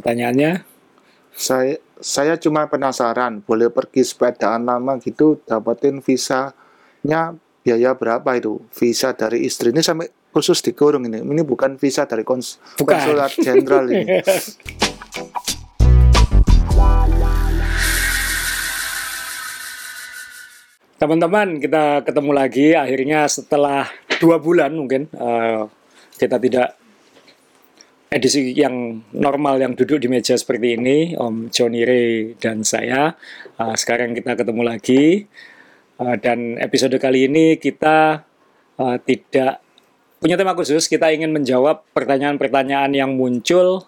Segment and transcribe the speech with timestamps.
[0.00, 0.64] pertanyaannya
[1.30, 8.64] Saya saya cuma penasaran, boleh pergi sepedaan lama gitu dapetin visanya biaya berapa itu?
[8.72, 11.20] Visa dari istri ini sampai khusus dikurung ini.
[11.20, 12.88] Ini bukan visa dari kons Bukan.
[12.96, 14.04] konsulat jenderal ini.
[21.00, 23.88] Teman-teman, kita ketemu lagi akhirnya setelah
[24.20, 25.64] dua bulan mungkin eh,
[26.20, 26.79] kita tidak
[28.10, 33.14] edisi yang normal yang duduk di meja seperti ini, Om Johnny Ray dan saya.
[33.56, 35.30] Eh, sekarang kita ketemu lagi
[36.00, 38.24] Eh, dan episode kali ini kita
[38.80, 39.60] eh, tidak
[40.16, 40.88] punya tema khusus.
[40.88, 43.84] Kita ingin menjawab pertanyaan-pertanyaan yang muncul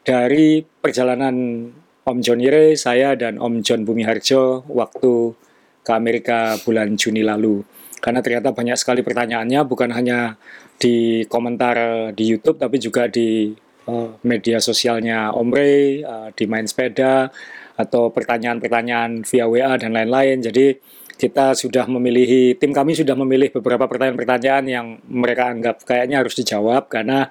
[0.00, 1.68] dari perjalanan
[2.08, 5.36] Om Johnny Ray, saya dan Om John Bumiharjo waktu
[5.84, 7.60] ke Amerika bulan Juni lalu.
[8.00, 10.40] Karena ternyata banyak sekali pertanyaannya, bukan hanya
[10.80, 11.76] di komentar
[12.16, 13.52] di YouTube, tapi juga di
[13.84, 17.28] eh, media sosialnya Om Ray, eh, di main sepeda,
[17.76, 20.40] atau pertanyaan-pertanyaan via WA dan lain-lain.
[20.40, 20.80] Jadi
[21.20, 26.88] kita sudah memilih, tim kami sudah memilih beberapa pertanyaan-pertanyaan yang mereka anggap kayaknya harus dijawab,
[26.88, 27.28] karena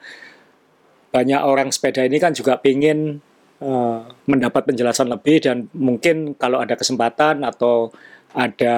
[1.10, 3.18] banyak orang sepeda ini kan juga ingin
[3.58, 4.00] eh,
[4.30, 7.90] mendapat penjelasan lebih dan mungkin kalau ada kesempatan atau
[8.38, 8.78] ada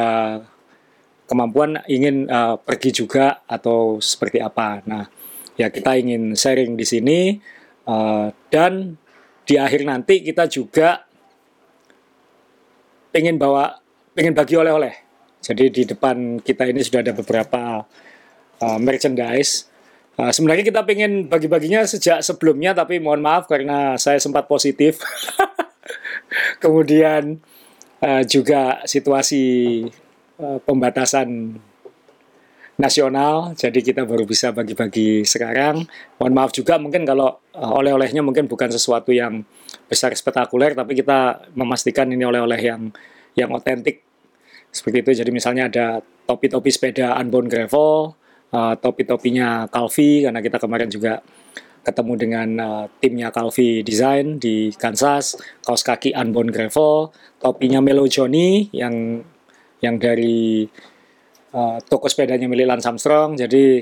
[1.32, 4.84] kemampuan ingin eh, pergi juga atau seperti apa.
[4.84, 5.08] Nah,
[5.56, 7.20] ya kita ingin sharing di sini
[7.88, 9.00] eh, dan
[9.48, 11.08] di akhir nanti kita juga
[13.16, 13.80] ingin bawa
[14.16, 15.12] ingin bagi oleh-oleh.
[15.42, 17.82] Jadi di depan kita ini sudah ada beberapa
[18.62, 19.68] uh, merchandise.
[20.16, 25.02] Uh, sebenarnya kita pengen bagi-baginya sejak sebelumnya, tapi mohon maaf karena saya sempat positif.
[26.64, 27.42] Kemudian
[28.06, 29.44] uh, juga situasi
[29.90, 30.01] uh,
[30.66, 31.60] pembatasan
[32.82, 35.86] nasional, jadi kita baru bisa bagi-bagi sekarang.
[36.18, 39.46] Mohon maaf juga mungkin kalau uh, oleh-olehnya mungkin bukan sesuatu yang
[39.86, 42.90] besar spektakuler, tapi kita memastikan ini oleh-oleh yang
[43.38, 44.02] yang otentik
[44.74, 45.12] seperti itu.
[45.22, 45.88] Jadi misalnya ada
[46.26, 48.18] topi-topi sepeda Unbound Gravel,
[48.50, 51.22] uh, topi-topinya Calvi karena kita kemarin juga
[51.82, 58.70] ketemu dengan uh, timnya Calvi Design di Kansas, kaos kaki Unbound Gravel, topinya Melo Johnny
[58.74, 59.26] yang
[59.82, 60.66] yang dari
[61.54, 63.36] uh, toko sepedanya milik Lance Armstrong.
[63.36, 63.82] Jadi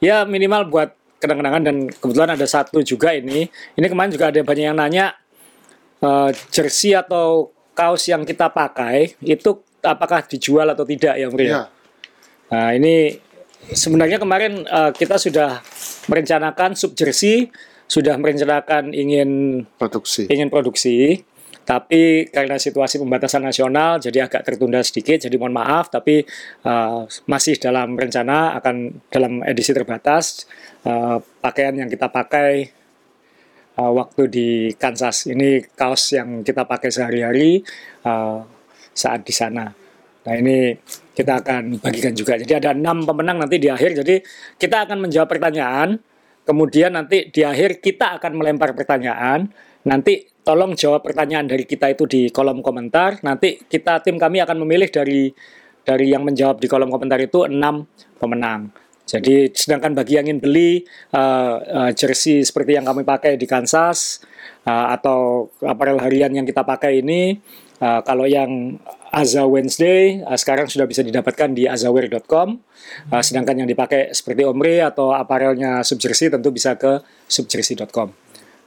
[0.00, 0.90] ya minimal buat
[1.20, 3.48] kenang-kenangan dan kebetulan ada satu juga ini.
[3.76, 5.16] Ini kemarin juga ada banyak yang nanya
[6.04, 11.48] uh, jersey atau kaos yang kita pakai itu apakah dijual atau tidak ya, Mri?
[11.48, 11.68] Ya,
[12.44, 13.18] Nah, ini
[13.72, 15.58] sebenarnya kemarin uh, kita sudah
[16.06, 17.50] merencanakan sub jersey,
[17.88, 20.28] sudah merencanakan ingin produksi.
[20.30, 21.24] ingin produksi,
[21.64, 26.20] tapi karena situasi pembatasan nasional jadi agak tertunda sedikit, jadi mohon maaf, tapi
[26.68, 30.44] uh, masih dalam rencana akan dalam edisi terbatas
[30.84, 32.68] uh, pakaian yang kita pakai
[33.80, 35.24] uh, waktu di Kansas.
[35.24, 37.64] Ini kaos yang kita pakai sehari-hari
[38.04, 38.44] uh,
[38.92, 39.72] saat di sana.
[40.24, 40.72] Nah ini
[41.12, 42.36] kita akan bagikan juga.
[42.40, 44.04] Jadi ada enam pemenang nanti di akhir.
[44.04, 44.20] Jadi
[44.56, 46.00] kita akan menjawab pertanyaan.
[46.44, 49.48] Kemudian nanti di akhir kita akan melempar pertanyaan.
[49.84, 53.24] Nanti tolong jawab pertanyaan dari kita itu di kolom komentar.
[53.24, 55.32] Nanti kita tim kami akan memilih dari
[55.84, 57.88] dari yang menjawab di kolom komentar itu enam
[58.20, 58.70] pemenang.
[59.04, 60.80] Jadi sedangkan bagi yang ingin beli
[61.12, 64.24] uh, uh, jersey seperti yang kami pakai di Kansas
[64.64, 67.36] uh, atau apparel harian yang kita pakai ini
[67.84, 68.80] uh, kalau yang
[69.12, 72.56] Aza Wednesday uh, sekarang sudah bisa didapatkan di azaware.com
[73.12, 78.08] uh, sedangkan yang dipakai seperti Omri atau apparelnya Subjersey tentu bisa ke subjersey.com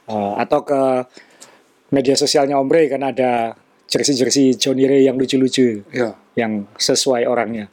[0.06, 0.80] uh, atau ke
[1.92, 3.32] media sosialnya Omri karena ada
[3.88, 7.72] jersey-jersey Johnny Ray yang lucu-lucu Ya, yang sesuai orangnya.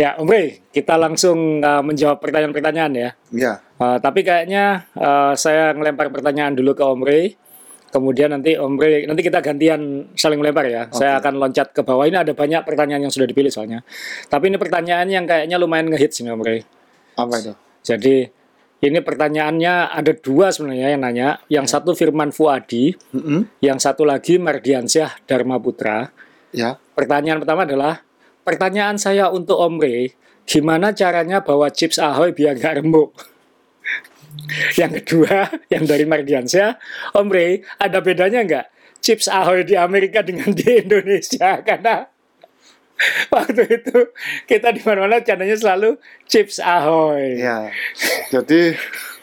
[0.00, 3.10] Ya, Om Ray, kita langsung uh, menjawab pertanyaan-pertanyaan ya.
[3.36, 7.36] ya, Uh, tapi kayaknya uh, saya ngelempar pertanyaan dulu ke Om Ray.
[7.92, 10.88] Kemudian nanti Om Ray, nanti kita gantian saling melempar ya.
[10.88, 12.08] Saya akan loncat ke bawah.
[12.08, 13.84] Ini ada banyak pertanyaan yang sudah dipilih soalnya.
[14.28, 16.64] Tapi ini pertanyaan yang kayaknya lumayan ngehits Om Ray.
[17.20, 17.52] apa itu?
[17.84, 18.28] Jadi
[18.80, 21.28] ini pertanyaannya ada dua sebenarnya yang nanya.
[21.52, 23.44] Yang satu Firman Fuadi, Mm-mm.
[23.60, 26.08] yang satu lagi Mardiansyah Dharma Putra.
[26.50, 28.02] Ya, Pertanyaan pertama adalah,
[28.42, 30.16] pertanyaan saya untuk Om Ray,
[30.48, 33.14] gimana caranya bawa chips ahoy biar nggak remuk?
[34.80, 36.76] yang kedua, yang dari Mardiansyah,
[37.16, 38.66] Om Ray, ada bedanya nggak
[39.00, 41.60] chips ahoy di Amerika dengan di Indonesia?
[41.68, 42.04] Karena
[43.34, 43.98] waktu itu
[44.44, 45.96] kita di mana-mana channelnya selalu
[46.28, 47.40] chips ahoy.
[47.40, 47.72] ya.
[48.28, 48.76] Jadi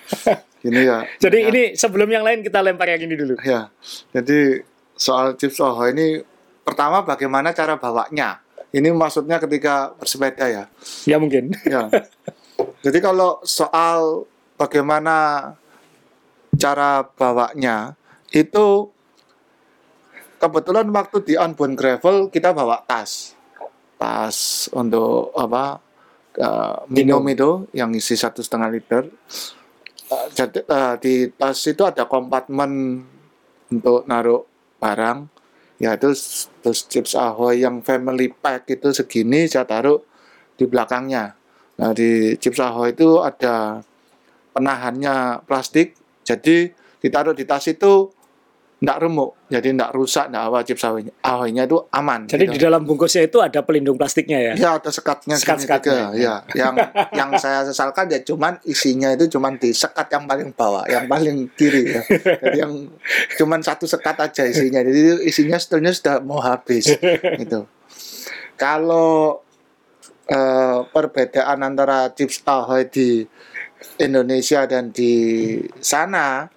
[0.68, 1.06] ini ya.
[1.22, 3.36] Jadi ya, ini sebelum yang lain kita lempar yang ini dulu.
[3.46, 3.70] ya.
[4.12, 4.62] Jadi
[4.98, 6.22] soal chips Oho ini
[6.66, 8.42] pertama bagaimana cara bawanya?
[8.74, 10.64] Ini maksudnya ketika bersepeda ya.
[11.08, 11.56] Ya mungkin.
[11.64, 11.88] Ya.
[12.86, 14.28] Jadi kalau soal
[14.58, 15.54] bagaimana
[16.58, 17.94] cara bawanya
[18.34, 18.90] itu
[20.42, 23.37] kebetulan waktu di onboard gravel kita bawa tas
[23.98, 25.82] tas untuk apa
[26.40, 27.22] uh, minum.
[27.28, 29.04] itu yang isi satu setengah liter.
[30.08, 33.04] Uh, jadi uh, di tas itu ada kompartemen
[33.74, 34.46] untuk naruh
[34.80, 35.28] barang.
[35.78, 40.02] Ya terus terus chips ahoy yang family pack itu segini saya taruh
[40.58, 41.38] di belakangnya.
[41.78, 43.86] Nah di chips ahoy itu ada
[44.58, 45.94] penahannya plastik.
[46.26, 48.10] Jadi ditaruh di tas itu
[48.78, 52.54] ndak remuk jadi ndak rusak ndak apa chips ahoynya ahoynya itu aman Jadi gitu.
[52.54, 54.54] di dalam bungkusnya itu ada pelindung plastiknya ya.
[54.54, 56.14] Ya ada sekatnya Sekat-sekatnya.
[56.14, 56.76] Ya, yang
[57.10, 61.50] yang saya sesalkan ya cuman isinya itu cuman di sekat yang paling bawah, yang paling
[61.58, 62.02] kiri ya.
[62.44, 62.92] Jadi yang
[63.42, 64.84] cuman satu sekat aja isinya.
[64.86, 66.94] Jadi isinya sebetulnya sudah mau habis
[67.42, 67.66] gitu.
[68.60, 69.42] Kalau
[70.30, 73.26] eh, perbedaan antara chips ahoy di
[73.98, 76.57] Indonesia dan di sana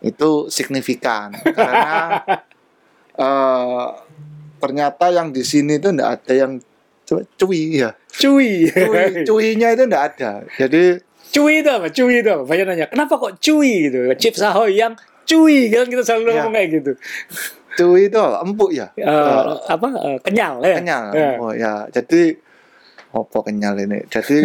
[0.00, 2.24] itu signifikan karena
[3.16, 3.86] eh,
[4.56, 6.52] ternyata yang di sini itu enggak ada yang
[7.04, 8.68] cu- cuy ya Cuy.
[8.68, 11.00] cuy cuinya itu enggak ada jadi
[11.30, 11.86] cuy itu apa?
[11.88, 12.42] Cuy itu apa?
[12.42, 13.98] Banyak nanya, kenapa kok cuy gitu?
[14.16, 16.32] Chips ahoy yang cuy kan kita selalu Ya.
[16.42, 16.92] ngomong kayak gitu.
[17.72, 18.36] cuy itu apa?
[18.42, 19.86] empuk ya Eh, Eh, apa?
[20.02, 20.76] eh, kenyal ya.
[20.76, 21.30] kenyal Ya.
[21.38, 22.34] oh ya jadi
[23.10, 24.38] apa kenyal ini jadi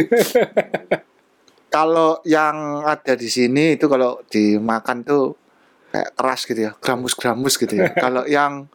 [1.75, 5.35] kalau yang ada di sini itu kalau dimakan tuh
[5.95, 7.87] kayak keras gitu ya gramus-gramus gitu ya.
[8.03, 8.67] Kalau yang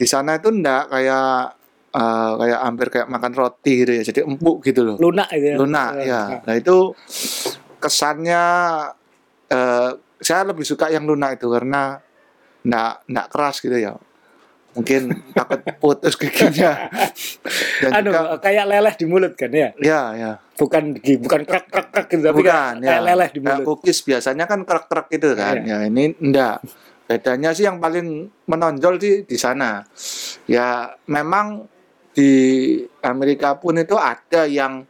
[0.00, 1.52] di sana itu enggak kayak
[1.92, 4.96] eh, kayak hampir kayak makan roti gitu ya jadi empuk gitu loh.
[4.96, 5.56] Lunak itu ya.
[5.60, 6.96] lunak ya nah itu
[7.76, 8.42] kesannya
[9.52, 12.00] eh, saya lebih suka yang lunak itu karena
[12.64, 13.92] enggak enggak keras gitu ya
[14.76, 15.02] mungkin
[15.32, 16.92] takut putus giginya.
[17.80, 19.72] Dan Anu, juga kayak leleh di mulut kan ya.
[19.80, 20.32] ya ya.
[20.56, 23.64] Bukan gigi, bukan krek krek krek gitu tapi bukan kayak ya leleh di mulut.
[23.64, 25.64] cookies biasanya kan krek-krek gitu kan.
[25.64, 25.80] Iya.
[25.80, 26.60] ya ini enggak
[27.06, 29.80] bedanya sih yang paling menonjol di di sana.
[30.44, 31.64] Ya memang
[32.12, 32.32] di
[33.00, 34.84] Amerika pun itu ada yang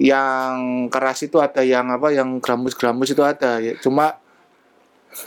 [0.00, 3.60] yang keras itu ada yang apa yang gramus-gramus itu ada.
[3.60, 4.16] Ya cuma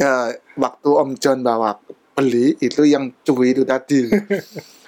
[0.02, 1.78] ya, waktu Om John bawa
[2.14, 4.10] beli itu yang cuy itu tadi.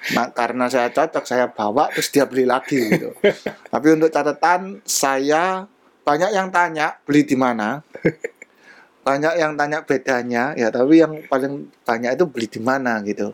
[0.06, 3.10] Nah, karena saya cocok saya bawa terus dia beli lagi gitu.
[3.74, 5.66] Tapi untuk catatan saya
[6.06, 7.82] banyak yang tanya beli di mana?
[9.06, 13.30] Banyak yang tanya bedanya ya tapi yang paling banyak itu beli di mana gitu.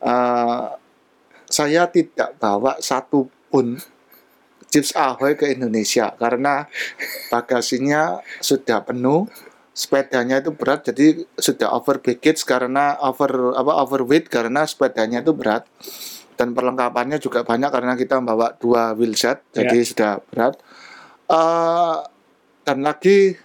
[0.00, 0.64] Eh,
[1.44, 3.76] saya tidak bawa satu pun
[4.72, 6.64] chips ahoy ke Indonesia karena
[7.28, 9.28] bagasinya sudah penuh
[9.74, 15.66] sepedanya itu berat jadi sudah over baggage karena over apa overweight karena sepedanya itu berat.
[16.34, 20.58] Dan perlengkapannya juga banyak karena kita membawa dua wheelset jadi sudah berat.
[21.30, 21.96] Eh,
[22.64, 23.38] dan lagi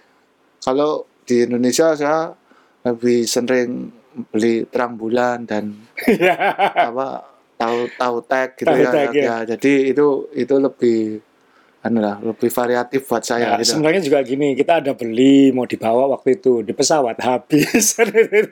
[0.64, 2.34] kalau di Indonesia saya
[2.82, 3.94] lebih sering
[4.34, 5.86] beli terang bulan dan
[6.90, 9.22] apa tahu tahu tag gitu Tahu ya, tag, ya.
[9.22, 9.36] ya.
[9.54, 11.22] jadi itu itu lebih
[11.80, 13.72] anu lah lebih variatif buat saya Ya, gitu.
[13.72, 17.96] sebenarnya juga gini, kita ada beli mau dibawa waktu itu di pesawat habis.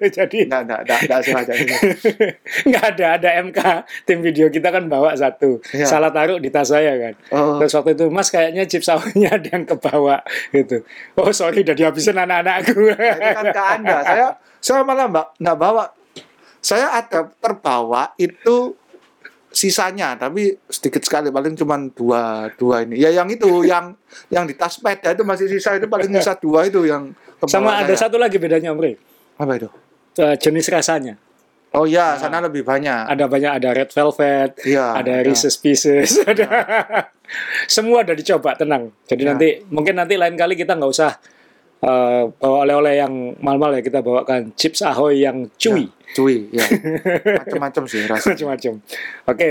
[0.09, 1.53] Jadi Enggak, enggak, enggak, sengaja.
[2.69, 3.61] nggak ada ada MK
[4.03, 5.85] tim video kita kan bawa satu Iya.
[5.85, 9.49] salah taruh di tas saya kan Oh, terus waktu itu mas kayaknya chip sawahnya ada
[9.51, 10.81] yang kebawa gitu
[11.15, 13.97] oh sorry udah dihabisin anak-anakku Nah, itu kan ke Anda.
[14.03, 14.27] Saya
[14.59, 15.85] saya malah mbak nggak bawa.
[16.59, 18.73] Saya ada terbawa itu
[19.49, 22.23] sisanya, tapi sedikit sekali paling cuma dua
[22.55, 22.97] dua ini.
[22.97, 23.97] Ya yang itu, yang
[24.29, 27.95] yang di tas sepeda itu masih sisa itu paling sisa dua itu yang sama ada
[27.95, 28.95] satu lagi bedanya Om Rey
[29.37, 29.69] apa itu?
[30.17, 31.15] Eh, jenis rasanya
[31.69, 33.07] Oh ya, sana lebih banyak.
[33.07, 34.99] ada banyak ada red velvet Iya.
[34.99, 36.49] ada Reese's Pieces ada
[37.71, 39.29] semua ada dicoba tenang jadi Ya.
[39.37, 41.13] nanti mungkin nanti lain kali kita nggak usah
[41.79, 46.65] eh, bawa oleh-oleh yang mahal-mahal ya kita bawakan chips ahoy yang chewy Cuy, ya.
[47.45, 48.29] Macam-macam sih rasanya.
[48.33, 48.73] macam-macam
[49.29, 49.51] oke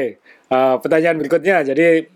[0.50, 2.10] eh, pertanyaan berikutnya jadi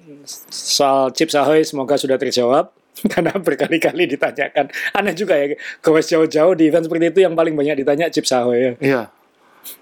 [0.50, 2.74] soal chips ahoy semoga sudah terjawab
[3.12, 7.80] karena berkali-kali ditanyakan aneh juga ya gowes jauh-jauh di event seperti itu yang paling banyak
[7.82, 9.01] ditanya chips ahoy ya Iya.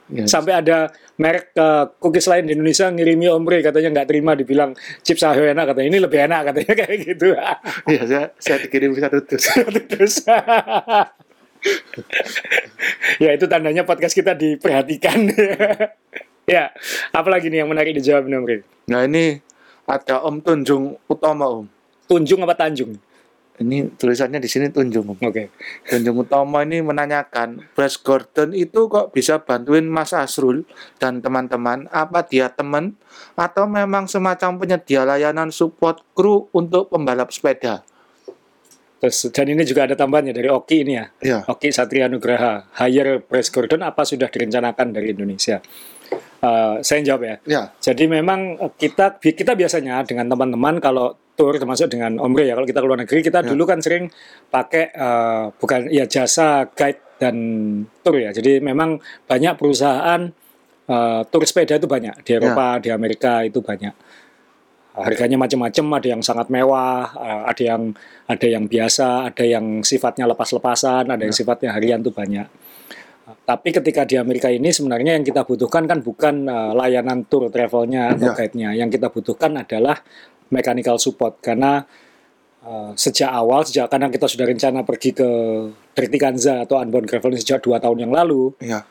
[0.09, 0.25] Iya.
[0.25, 0.89] sampai ada
[1.21, 4.73] merek eh, cookies lain di Indonesia ngirimi ombre katanya nggak terima dibilang
[5.05, 7.37] chips ahoy enak katanya ini lebih enak katanya kayak gitu
[7.85, 9.45] Iya, saya saya dikirim satu dus.
[9.93, 10.15] terus
[13.23, 15.29] ya itu tandanya podcast kita diperhatikan
[16.49, 16.73] ya
[17.13, 19.37] apalagi nih yang menarik dijawab ombre Nah, ini
[19.85, 21.69] ada Om Tunjung Utama, Om.
[22.09, 22.97] Tunjung apa Tanjung
[23.59, 25.43] Ini tulisannya di sini Tunjung, oke
[25.83, 30.63] Tunjung Utama ini menanyakan, Bras Gordon itu kok bisa bantuin Mas Asrul
[30.95, 31.91] dan teman-teman?
[31.91, 32.95] Apa dia teman
[33.35, 37.83] atau memang semacam penyedia layanan support kru untuk pembalap sepeda?
[38.99, 41.05] Terus dan ini juga ada tambahannya dari Oki ini ya.
[41.23, 41.39] Ya.
[41.47, 45.63] Oki Satria Nugraha, hire Bryce Gordon apa sudah direncanakan dari Indonesia?
[46.39, 47.35] Eh, saya jawab ya.
[47.43, 47.63] Ya.
[47.83, 52.67] Jadi memang eh, kita kita biasanya dengan teman-teman kalau tour termasuk dengan Omre ya kalau
[52.67, 54.07] kita ke luar negeri kita dulu kan sering
[54.47, 57.35] pakai eh, bukan ya jasa guide dan
[57.99, 58.31] tour ya.
[58.31, 60.31] Jadi memang banyak perusahaan
[60.87, 64.07] eh, tour sepeda itu banyak di Eropa, di Amerika itu banyak.
[64.99, 67.15] Harganya macam-macam, ada yang sangat mewah,
[67.47, 67.95] ada yang
[68.27, 72.43] ada yang biasa, ada yang sifatnya lepas-lepasan, ada yang sifatnya harian itu banyak.
[73.29, 78.13] Tapi ketika di Amerika ini sebenarnya yang kita butuhkan kan bukan uh, layanan tour travelnya
[78.13, 78.35] atau Ya.
[78.37, 78.69] guide-nya.
[78.73, 80.01] Yang kita butuhkan adalah
[80.49, 81.85] mechanical support karena
[82.65, 85.29] uh, sejak awal sejak karena kita sudah rencana pergi ke
[85.93, 88.81] Tritikanza atau Unbound Gravel sejak dua tahun yang lalu Ya.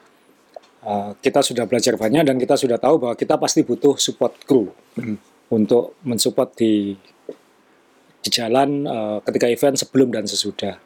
[0.86, 4.70] uh, kita sudah belajar banyak dan kita sudah tahu bahwa kita pasti butuh support crew
[4.94, 5.18] Hmm.
[5.50, 6.94] untuk mensupport di
[8.18, 10.78] di jalan uh, ketika event sebelum dan sesudah.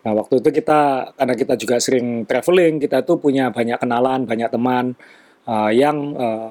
[0.00, 4.48] Nah waktu itu kita karena kita juga sering traveling, kita tuh punya banyak kenalan, banyak
[4.48, 4.96] teman
[5.44, 6.48] uh, yang uh,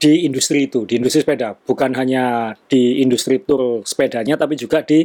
[0.00, 5.04] di industri itu, di industri sepeda, bukan hanya di industri tour sepedanya, tapi juga di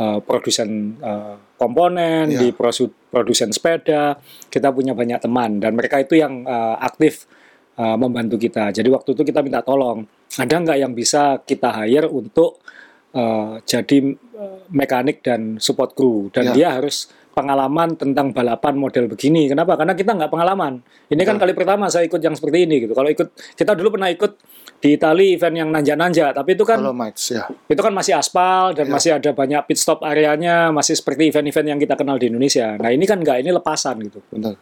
[0.00, 2.48] uh, produsen uh, komponen, Ya.
[2.48, 4.16] di produsen sepeda.
[4.48, 7.28] Kita punya banyak teman dan mereka itu yang uh, aktif
[7.76, 8.72] uh, membantu kita.
[8.72, 10.08] Jadi waktu itu kita minta tolong,
[10.40, 12.64] ada nggak yang bisa kita hire untuk
[13.14, 13.98] uh, jadi
[14.36, 16.54] uh, mekanik dan support crew dan Ya.
[16.54, 19.46] dia harus pengalaman tentang balapan model begini.
[19.46, 19.78] Kenapa?
[19.78, 20.82] Karena kita nggak pengalaman.
[21.08, 21.40] Ini kan Ya.
[21.46, 22.92] kali pertama saya ikut yang seperti ini gitu.
[22.92, 24.34] Kalau ikut kita dulu pernah ikut
[24.80, 27.44] di Itali event yang nanja-nanja, tapi itu kan ya.
[27.46, 28.92] itu kan masih aspal dan Ya.
[28.92, 32.74] masih ada banyak pit stop areanya, masih seperti event-event yang kita kenal di Indonesia.
[32.80, 34.18] Nah ini kan nggak, ini lepasan gitu.
[34.32, 34.56] Benar.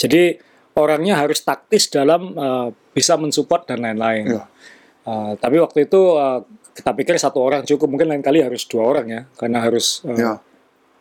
[0.00, 0.34] Jadi
[0.74, 4.34] orangnya harus taktis dalam uh, bisa mensupport dan lain-lain.
[4.34, 4.44] Ya.
[5.04, 6.42] Uh, tapi waktu itu uh,
[6.74, 10.14] kita pikir satu orang cukup, mungkin lain kali harus dua orang ya, karena harus uh,
[10.18, 10.34] Ya.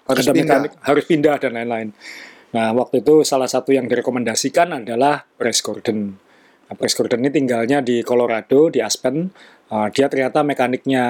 [0.04, 0.58] Harus ada pindah.
[0.60, 1.90] mekanik, harus pindah dan lain-lain.
[2.54, 6.14] Nah waktu itu salah satu yang direkomendasikan adalah Bryce Gordon.
[6.68, 9.32] Nah, Bryce Gordon ini tinggalnya di Colorado di Aspen.
[9.72, 11.04] Uh, dia ternyata mekaniknya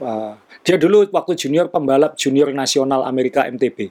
[0.00, 0.32] uh,
[0.62, 3.90] dia dulu waktu junior pembalap junior nasional Amerika MTB.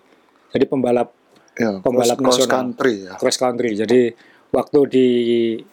[0.51, 1.11] Jadi pembalap
[1.55, 2.51] Ya, Pembalap cross, cross nasional.
[2.51, 3.13] country ya.
[3.15, 3.71] cross country.
[3.79, 4.11] Jadi
[4.55, 5.07] waktu di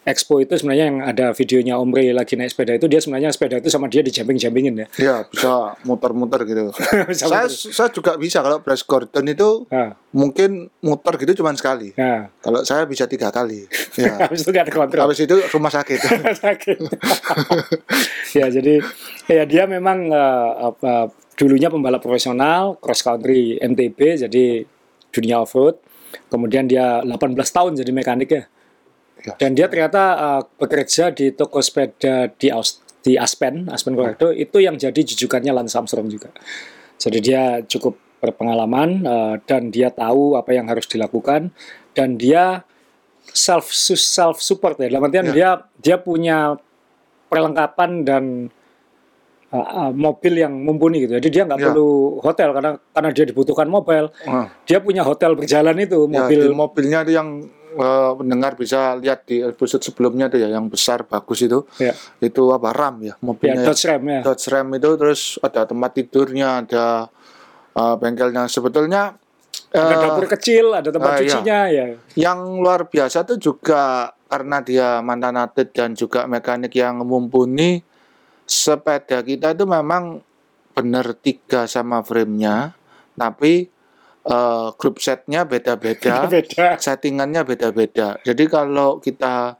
[0.02, 3.70] Expo itu sebenarnya yang ada videonya Omri lagi naik sepeda itu dia sebenarnya sepeda itu
[3.70, 4.86] sama dia di jumping-jumpingin ya.
[4.98, 6.74] Ya, bisa muter-muter gitu.
[7.12, 7.70] Bisa saya muter.
[7.70, 11.94] saya juga bisa kalau Bryce Gordon itu Nah, mungkin muter gitu cuma sekali.
[11.94, 12.26] nah.
[12.42, 13.70] Kalau saya bisa tiga kali.
[13.94, 14.18] Ya.
[14.26, 15.02] Habis itu nggak ada kontrol.
[15.06, 15.98] Habis itu rumah sakit.
[16.44, 16.76] sakit.
[18.34, 18.82] ya jadi
[19.28, 24.44] ya dia memang eh, apa, dulunya pembalap profesional cross country MTB jadi
[25.12, 25.76] dunia off road.
[26.28, 28.42] Kemudian dia 18 tahun jadi mekanik ya.
[29.22, 29.34] Ya.
[29.38, 34.62] Dan dia ternyata eh, bekerja di toko sepeda di Aus di Aspen, Aspen Colorado itu
[34.62, 36.30] yang jadi jujukannya Lance Armstrong juga.
[36.98, 41.50] Jadi dia cukup berpengalaman eh, dan dia tahu apa yang harus dilakukan
[41.94, 42.62] dan dia
[43.30, 44.90] self self support ya.
[44.90, 45.34] Dalam artian Ya.
[45.34, 46.58] dia dia punya
[47.26, 48.24] perlengkapan dan
[49.48, 51.16] uh, uh, mobil yang mumpuni gitu.
[51.16, 51.66] Jadi dia nggak Ya.
[51.72, 54.08] perlu hotel karena karena dia dibutuhkan mobil.
[54.28, 54.52] Wah.
[54.68, 56.38] Dia punya hotel berjalan itu Ya, mobil.
[56.44, 61.44] di mobilnya yang eh, pendengar bisa lihat di episode sebelumnya tuh ya yang besar bagus
[61.44, 61.64] itu.
[61.80, 61.96] Ya.
[62.20, 63.64] Itu apa RAM ya Ya, mobilnya.
[63.68, 64.20] Dodge Ram ya.
[64.24, 66.84] Dodge Ram itu terus ada tempat tidurnya, ada
[67.76, 68.48] eh, bengkelnya.
[68.48, 69.20] Sebetulnya
[69.72, 71.20] Ada eh, dapur kecil, ada tempat iya.
[71.24, 71.84] cucinya ya.
[72.16, 77.80] yang luar biasa tuh juga karena dia mantan atlet dan juga mekanik yang mumpuni
[78.44, 80.20] sepeda kita itu memang
[80.76, 82.76] benar tiga sama frame-nya
[83.16, 83.71] tapi
[84.24, 86.78] eh, grup setnya beda-beda Beda.
[86.78, 89.56] settingannya beda-beda jadi kalau kita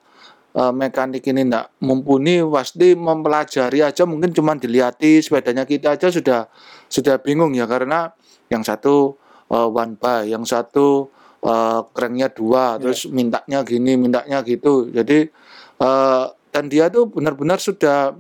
[0.54, 6.47] eh, mekanik ini tidak mumpuni pasti mempelajari aja mungkin cuma dilihati sepedanya kita aja sudah
[6.87, 8.12] sudah bingung ya karena
[8.49, 9.16] yang satu
[9.49, 11.09] eh, one by yang satu
[11.42, 12.88] eh, cranknya dua Ya.
[12.88, 15.26] terus mintanya gini mintanya gitu jadi
[15.81, 18.12] eh, dan dia tuh benar-benar sudah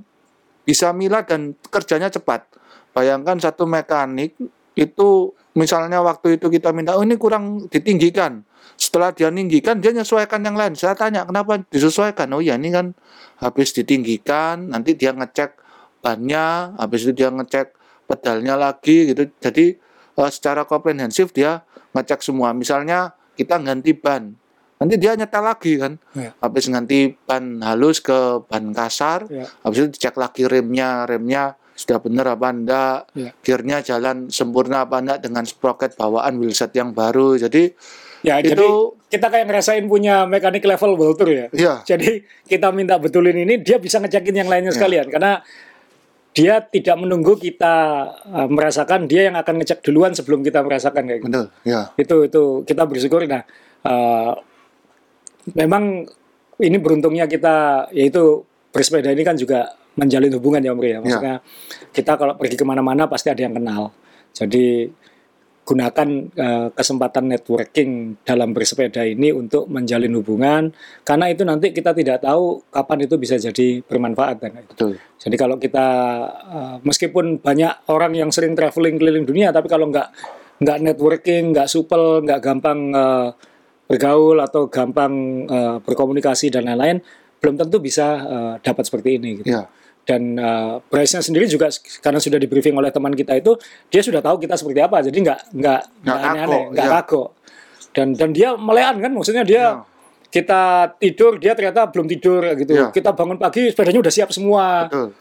[0.64, 2.46] bisa milah dan kerjanya cepat
[2.94, 4.32] bayangkan satu mekanik
[4.72, 8.44] itu misalnya waktu itu kita minta oh ini kurang ditinggikan.
[8.76, 10.72] Setelah dia ninggikan dia menyesuaikan yang lain.
[10.74, 12.32] Saya tanya kenapa disesuaikan?
[12.32, 12.96] Oh ya ini kan
[13.38, 15.58] habis ditinggikan nanti dia ngecek
[16.02, 17.76] bannya habis itu dia ngecek
[18.08, 19.28] pedalnya lagi gitu.
[19.38, 19.76] Jadi
[20.18, 21.62] eh, secara komprehensif dia
[21.94, 22.50] ngecek semua.
[22.56, 24.34] Misalnya kita ganti ban
[24.82, 25.94] nanti dia nyetel lagi kan.
[26.18, 26.34] Ya.
[26.42, 29.46] habis ganti ban halus ke ban kasar Ya.
[29.62, 33.30] habis itu dicek lagi remnya remnya sudah benar apa enggak Ya.
[33.42, 37.74] gearnya jalan sempurna apa enggak dengan sprocket bawaan wheelset yang baru jadi
[38.22, 38.66] Ya, itu jadi
[39.18, 41.46] kita kayak ngerasain punya mekanik level World Tour ya.
[41.50, 44.78] ya Jadi kita minta betulin ini, dia bisa ngecekin yang lainnya Ya.
[44.78, 45.42] sekalian karena
[46.30, 47.74] dia tidak menunggu kita
[48.24, 51.28] uh, merasakan, dia yang akan ngecek duluan sebelum kita merasakan kayak gitu.
[51.28, 51.90] Betul, ya.
[51.98, 53.26] Itu itu kita bersyukur.
[53.26, 53.42] Nah,
[53.84, 54.38] uh,
[55.58, 56.06] memang
[56.62, 59.66] ini beruntungnya kita yaitu bersepeda ini kan juga
[59.98, 60.98] menjalin hubungan ya Om Ri ya.
[61.00, 61.34] Maksudnya
[61.92, 63.92] kita kalau pergi ke mana-mana pasti ada yang kenal.
[64.32, 64.88] Jadi
[65.62, 70.74] gunakan uh, kesempatan networking dalam bersepeda ini untuk menjalin hubungan
[71.06, 74.66] karena itu nanti kita tidak tahu kapan itu bisa jadi bermanfaat kan.
[74.66, 74.98] Betul.
[75.22, 75.86] Jadi kalau kita
[76.34, 80.10] uh, meskipun banyak orang yang sering traveling keliling dunia tapi kalau nggak
[80.62, 83.30] nggak networking, nggak supel, nggak gampang uh,
[83.86, 86.98] bergaul atau gampang uh, berkomunikasi dan lain-lain
[87.42, 89.50] belum tentu bisa uh, dapat seperti ini gitu.
[89.50, 89.66] Ya.
[90.02, 91.70] Dan uh, Bryce-nya sendiri juga
[92.02, 93.54] karena sudah di briefing oleh teman kita itu
[93.86, 94.98] dia sudah tahu kita seperti apa.
[94.98, 96.92] Jadi nggak nggak nggak aneh-aneh, nggak ya.
[97.06, 97.22] kaku.
[97.94, 99.72] Dan dan dia melean kan maksudnya dia Ya.
[100.32, 100.62] kita
[100.98, 102.72] tidur dia ternyata belum tidur gitu.
[102.74, 102.90] Ya.
[102.90, 104.90] Kita bangun pagi sepedanya udah siap semua.
[104.90, 105.14] Betul.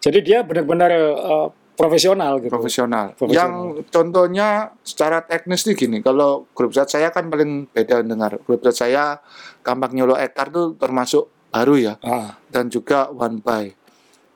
[0.00, 2.52] Jadi dia benar-benar uh, profesional gitu.
[2.52, 3.16] Profesional.
[3.16, 3.34] Profesional.
[3.34, 3.52] Yang
[3.90, 4.48] contohnya
[4.84, 8.36] secara teknis nih gini, kalau grup zat saya kan paling beda dengar.
[8.44, 9.18] Grup zat saya
[9.64, 13.74] Kampak Nyolo Ekar tuh termasuk baru ya Ah, dan juga one by.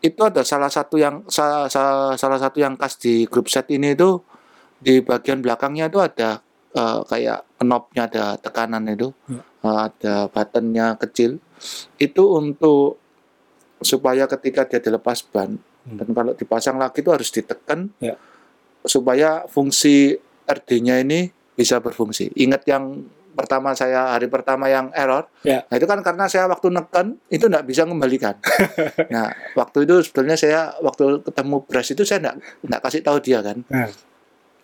[0.04, 3.96] Itu ada salah satu yang sa- sa- salah satu yang khas di grup set ini
[3.96, 4.20] itu
[4.76, 6.44] di bagian belakangnya itu ada
[6.74, 9.40] eh, kayak knobnya ada tekanan itu, Ya.
[9.62, 11.38] Eh, ada buttonnya kecil.
[11.96, 12.98] Itu untuk
[13.78, 16.00] supaya ketika dia dilepas ban Hmm.
[16.00, 18.16] dan kalau dipasang lagi itu harus ditekan Ya.
[18.82, 22.34] supaya fungsi RD-nya ini bisa berfungsi.
[22.34, 25.66] Ingat yang pertama saya hari pertama yang error, Ya.
[25.66, 28.38] nah itu kan karena saya waktu neken itu nggak bisa kembalikan.
[29.14, 32.36] nah waktu itu sebenarnya saya waktu ketemu Bras itu saya nggak
[32.70, 33.60] nggak kasih tahu dia kan.
[33.66, 33.90] Hmm.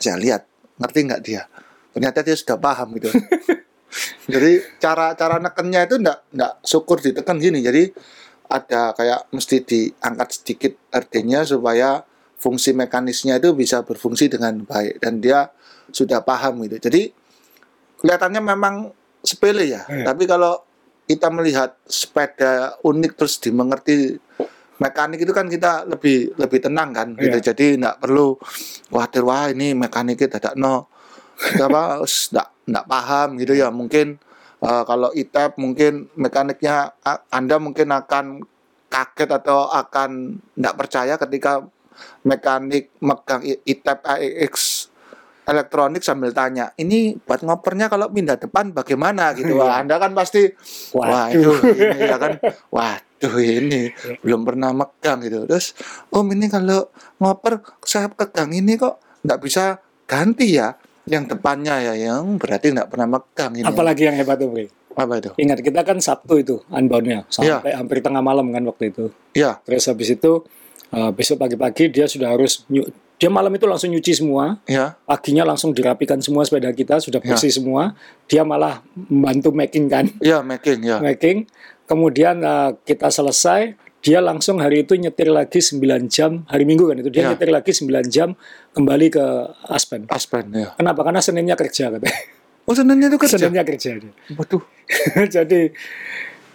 [0.01, 0.47] Saya lihat
[0.79, 1.43] ngerti nggak dia.
[1.91, 3.11] Ternyata dia sudah paham gitu.
[4.33, 7.61] Jadi cara cara nekennya itu nggak nggak syukur ditekan gini.
[7.61, 7.91] Jadi
[8.51, 12.03] ada kayak mesti diangkat sedikit RD-nya supaya
[12.41, 15.51] fungsi mekanisnya itu bisa berfungsi dengan baik dan dia
[15.93, 16.91] sudah paham gitu.
[16.91, 17.13] Jadi
[18.01, 18.75] kelihatannya memang
[19.21, 20.05] sepele ya, Iya.
[20.07, 20.57] tapi kalau
[21.05, 24.17] kita melihat sepeda unik terus dimengerti
[24.79, 27.37] mekanik itu kan kita lebih lebih tenang kan gitu.
[27.37, 27.47] Iya.
[27.53, 28.39] Jadi nggak perlu
[28.89, 30.89] khawatir wah ini mekaniknya tidak no
[31.37, 32.01] apa
[32.33, 34.17] nggak nggak paham gitu ya mungkin
[34.61, 36.97] eh, kalau ITEP mungkin mekaniknya
[37.29, 38.41] Anda mungkin akan
[38.89, 41.61] kaget atau akan nggak percaya ketika
[42.23, 44.89] mekanik megang I- ITEP AEX
[45.49, 49.33] elektronik sambil tanya ini buat ngopernya kalau pindah depan bagaimana?
[49.35, 49.57] Gitu.
[49.57, 50.51] Wah Anda kan pasti
[50.95, 51.35] wah Waduh.
[51.35, 52.33] itu ini ya kan?
[52.71, 53.83] Waduh ini
[54.23, 55.45] belum pernah megang gitu.
[55.49, 55.75] Terus
[56.13, 60.77] om ini kalau ngoper saya pegang ini kok nggak bisa ganti ya?
[61.09, 63.67] Yang depannya ya yang berarti nggak pernah megang ini.
[63.67, 64.69] Apalagi yang hebat Ri.
[64.91, 65.31] apa itu?
[65.39, 67.25] Ingat kita kan Sabtu itu unboundnya.
[67.41, 67.63] Iya.
[67.63, 69.09] sampai hampir tengah malam kan waktu itu.
[69.33, 70.45] ya Terus habis itu
[70.93, 72.67] uh, besok pagi-pagi dia sudah harus
[73.21, 77.53] dia malam itu langsung nyuci semua, ya paginya langsung dirapikan semua sepeda kita sudah bersih
[77.53, 77.93] semua.
[78.25, 81.45] Dia malah membantu making kan, ya making ya making.
[81.85, 86.97] Kemudian uh, kita selesai, dia langsung hari itu nyetir lagi 9 jam hari Minggu kan
[86.97, 87.37] itu dia Ya.
[87.37, 88.33] nyetir lagi 9 jam
[88.73, 89.25] kembali ke
[89.69, 90.09] Aspen.
[90.09, 91.05] Aspen ya Kenapa?
[91.05, 92.17] Karena Seninnya kerja katanya.
[92.65, 94.01] oh senangnya itu kerja Seninnya kerja
[94.33, 94.63] waduh
[95.37, 95.75] Jadi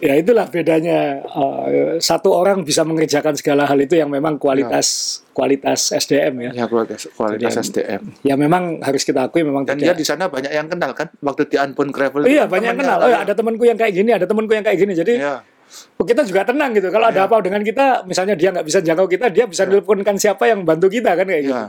[0.06, 1.66] ya itulah bedanya uh,
[1.98, 6.50] satu orang bisa mengerjakan segala hal itu yang memang kualitas kualitas SDM ya.
[6.62, 9.98] ya kualitas kualitas Jadi, SDM Ya memang harus kita akui memang dan dia tidak.
[9.98, 12.98] di sana banyak yang kenal kan waktu di Unbound Gravel Iya banyak yang kenal.
[13.02, 14.94] Oh ya, ada temanku yang kayak gini, ada temanku yang kayak gini.
[14.94, 15.42] Jadi ya
[15.98, 16.88] kita juga tenang gitu.
[16.94, 17.28] Kalau ada Iya.
[17.28, 20.86] apa dengan kita, misalnya dia nggak bisa jangkau kita, dia bisa teleponkan siapa yang bantu
[20.86, 21.58] kita kan kayak gitu.
[21.58, 21.68] ya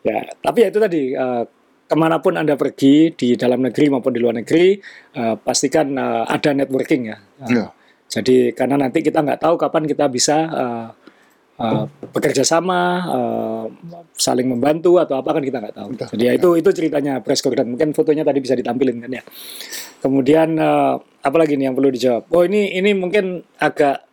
[0.00, 1.42] Ya, tapi ya itu tadi eh,
[1.90, 4.78] ke mana pun anda pergi di dalam negeri maupun di luar negeri,
[5.18, 7.18] eh, pastikan eh, ada networking ya.
[7.18, 7.66] Eh, ya
[8.10, 10.90] Jadi karena nanti kita nggak tahu kapan kita bisa uh,
[11.62, 13.64] uh, bekerja sama, uh,
[14.18, 15.88] saling membantu atau apa kan kita nggak tahu.
[15.94, 16.06] Betul.
[16.18, 19.22] Jadi ya itu itu ceritanya press dan mungkin fotonya tadi bisa ditampilin kan ya.
[20.02, 22.26] Kemudian uh, apa lagi nih yang perlu dijawab?
[22.34, 24.09] Oh ini ini mungkin agak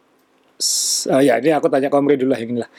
[0.57, 2.69] uh, ya ini aku tanya ke Om Ri dulu lah ini lah.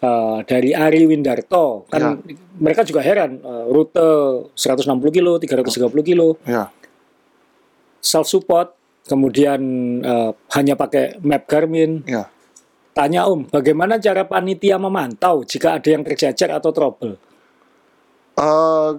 [0.00, 1.84] Uh, dari Ari Windarto.
[1.92, 2.24] Kan
[2.56, 6.40] mereka juga heran uh, rute 160 kilo, 330 kilo.
[6.48, 6.72] Ya.
[8.00, 9.60] Self support kemudian
[10.02, 12.02] eh, hanya pakai map Garmin.
[12.04, 12.28] Ya.
[12.92, 17.14] Tanya Om bagaimana cara panitia memantau jika ada yang tercecer atau trouble?
[18.36, 18.92] Eh,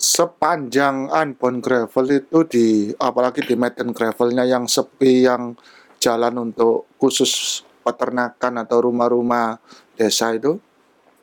[0.00, 5.56] sepanjang Unbound Gravel itu di apalagi di Medan Gravelnya yang sepi yang
[6.00, 9.60] jalan untuk khusus peternakan atau rumah-rumah
[9.94, 10.56] desa itu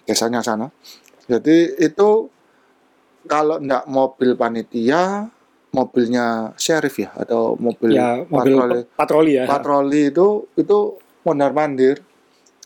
[0.06, 0.70] desanya sana.
[1.28, 2.30] Jadi itu
[3.28, 5.28] kalau ndak mobil panitia
[5.76, 8.82] mobilnya sheriff ya atau mobil ya mobil patroli.
[8.96, 9.44] patroli ya.
[9.50, 10.78] Patroli itu itu
[11.28, 12.00] mondar mandir.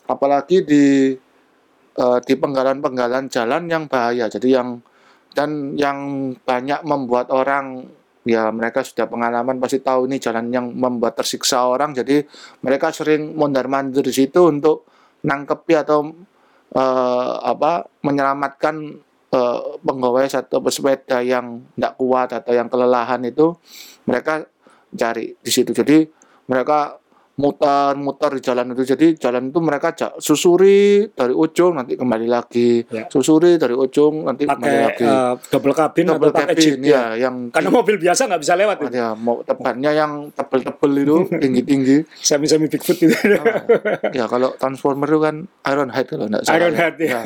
[0.06, 1.16] Apalagi di
[1.96, 4.30] eh, di penggalan-penggalan jalan yang bahaya.
[4.30, 4.78] Jadi yang
[5.32, 7.88] dan yang banyak membuat orang
[8.22, 11.94] ya mereka sudah pengalaman pasti tahu ini jalan yang membuat tersiksa orang.
[11.94, 12.22] Jadi
[12.62, 14.86] mereka sering mondar-mandir di situ untuk
[15.26, 16.10] nangkepi atau
[16.74, 18.74] eh, apa menyelamatkan
[19.34, 23.54] eh, penggawai atau pesepeda yang tidak kuat atau yang kelelahan itu
[24.06, 24.46] mereka
[24.94, 25.74] cari di situ.
[25.74, 26.06] Jadi
[26.46, 27.01] mereka
[27.32, 28.82] muter-muter di jalan itu.
[28.84, 33.08] Jadi jalan itu mereka susuri dari ujung nanti kembali lagi, Ya.
[33.08, 35.04] susuri dari ujung nanti kembali pakai lagi.
[35.04, 36.92] eh, double cabin Double atau pakai jeep cabin ya.
[36.92, 41.96] ya, yang Karena mobil biasa nggak bisa lewat ya mau tebannya yang tebel-tebel itu tinggi-tinggi.
[42.14, 43.16] Semi-semi Bigfoot itu.
[44.18, 46.58] ya kalau transformer itu kan Ironhead kalau enggak salah.
[46.58, 47.20] Ironhead, ya.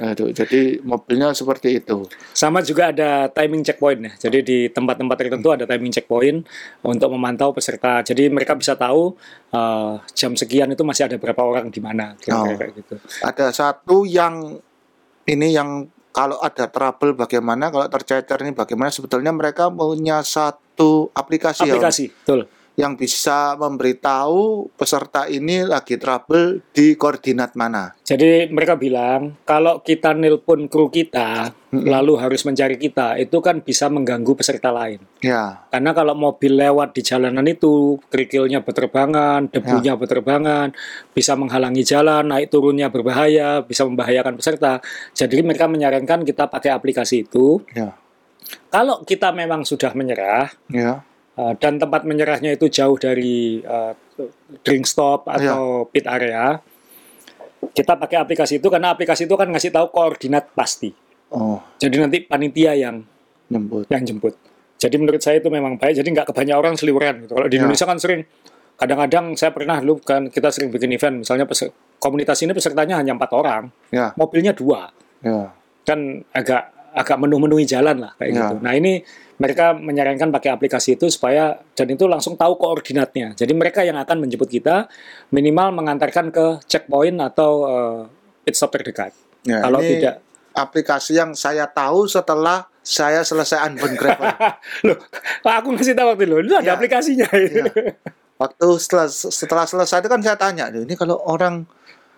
[0.00, 0.24] Nah, itu.
[0.32, 2.06] Jadi mobilnya seperti itu.
[2.32, 4.12] Sama juga ada timing checkpoint ya.
[4.22, 6.38] Jadi di tempat-tempat tertentu ada timing checkpoint
[6.82, 8.00] untuk memantau peserta.
[8.02, 9.14] Jadi mereka bisa tahu
[9.52, 12.58] eh, jam sekian itu masih ada berapa orang di mana kira-kira Oh.
[12.58, 12.94] kayak gitu.
[13.20, 14.56] Ada satu yang
[15.28, 21.64] ini yang kalau ada trouble bagaimana kalau tercecer ini bagaimana sebetulnya mereka punya satu aplikasi,
[21.64, 22.40] ya, Aplikasi, betul.
[22.76, 27.92] Yang bisa memberitahu peserta ini lagi trouble di koordinat mana.
[28.00, 33.88] Jadi mereka bilang kalau kita nelpon kru kita lalu harus mencari kita itu kan bisa
[33.88, 35.00] mengganggu peserta lain.
[35.24, 40.76] Ya, Karena kalau mobil lewat di jalanan itu, kerikilnya berterbangan, debunya berterbangan,
[41.16, 44.84] bisa menghalangi jalan, naik turunnya berbahaya, bisa membahayakan peserta.
[45.16, 47.64] Jadi mereka menyarankan kita pakai aplikasi itu.
[47.72, 47.96] ya,
[48.68, 51.00] Kalau kita memang sudah menyerah ya,
[51.36, 53.92] uh, dan tempat menyerahnya itu jauh dari uh,
[54.62, 56.60] drink stop atau pit area,
[57.72, 60.92] kita pakai aplikasi itu karena aplikasi itu kan ngasih tahu koordinat pasti.
[61.32, 63.00] oh, Jadi nanti panitia yang
[63.48, 63.86] nyebut.
[63.88, 64.34] yang jemput.
[64.76, 65.94] Jadi menurut saya itu memang baik.
[65.94, 67.14] Jadi nggak kebanyakan orang seliweran.
[67.22, 67.32] Gitu.
[67.38, 67.60] Kalau di Ya.
[67.62, 68.20] Indonesia kan sering,
[68.74, 71.46] kadang-kadang saya pernah dulu kan kita sering bikin event, misalnya
[72.02, 74.90] komunitas ini pesertanya hanya empat orang, Ya, mobilnya dua,
[75.22, 75.54] ya,
[75.86, 78.36] kan agak agak menu-menuhi jalan lah kayak Ya.
[78.44, 78.54] gitu.
[78.60, 79.00] Nah ini
[79.36, 83.34] mereka menyarankan pakai aplikasi itu supaya dan itu langsung tahu koordinatnya.
[83.34, 84.86] Jadi mereka yang akan menjemput kita
[85.28, 87.98] minimal mengantarkan ke checkpoint atau eh,
[88.44, 89.10] pit stop terdekat.
[89.42, 89.58] ya.
[89.60, 90.14] Kalau Ini tidak,
[90.52, 94.26] aplikasi yang saya tahu setelah saya selesai unbound gravel.
[94.86, 94.98] loh,
[95.42, 96.74] aku ngasih tahu waktu itu, itu ada Ya.
[96.74, 97.26] aplikasinya.
[97.32, 97.64] Ya.
[98.36, 101.62] Waktu setelah setelah selesai itu kan saya tanya, "Loh, ini kalau orang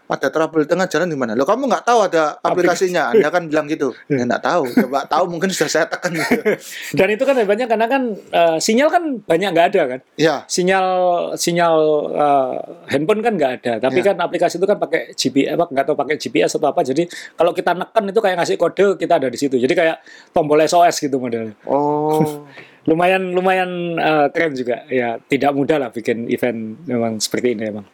[0.05, 1.33] ada trouble tengah jalan di mana?
[1.33, 3.09] Lo kamu nggak tahu ada aplikasinya?
[3.17, 3.97] Anda kan bilang gitu.
[4.07, 4.69] Ya nggak tahu.
[4.85, 6.13] Coba tahu mungkin sudah saya tekan.
[6.13, 6.45] Gitu.
[6.99, 10.01] Dan itu kan hebatnya karena kan eh, sinyal kan banyak nggak ada kan.
[10.21, 10.87] Ya, Sinyal
[11.35, 11.77] sinyal
[12.13, 12.55] eh,
[12.93, 13.73] handphone kan nggak ada.
[13.81, 14.13] Tapi Ya.
[14.13, 16.85] kan aplikasi itu kan pakai GPS apa nggak tahu pakai GPS atau apa.
[16.85, 19.57] Jadi kalau kita neken itu kayak ngasih kode kita ada di situ.
[19.57, 21.57] Jadi kayak tombol SOS gitu modelnya.
[21.65, 22.45] oh,
[22.85, 24.85] Lumayan lumayan eh, keren juga.
[24.93, 27.89] Ya tidak mudah lah bikin event memang seperti ini emang.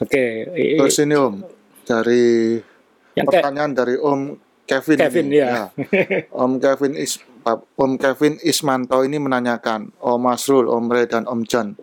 [0.00, 1.44] Oke, i- terus ini Om
[1.82, 2.56] dari
[3.12, 4.20] yang pertanyaan dari Om
[4.64, 4.96] Kevin.
[4.98, 5.38] Kevin ini.
[5.38, 5.68] ya.
[6.32, 7.20] Om Kevin is
[7.74, 11.74] Om Kevin Ismanto ini menanyakan, Om Masrul, Om Ray dan Om John,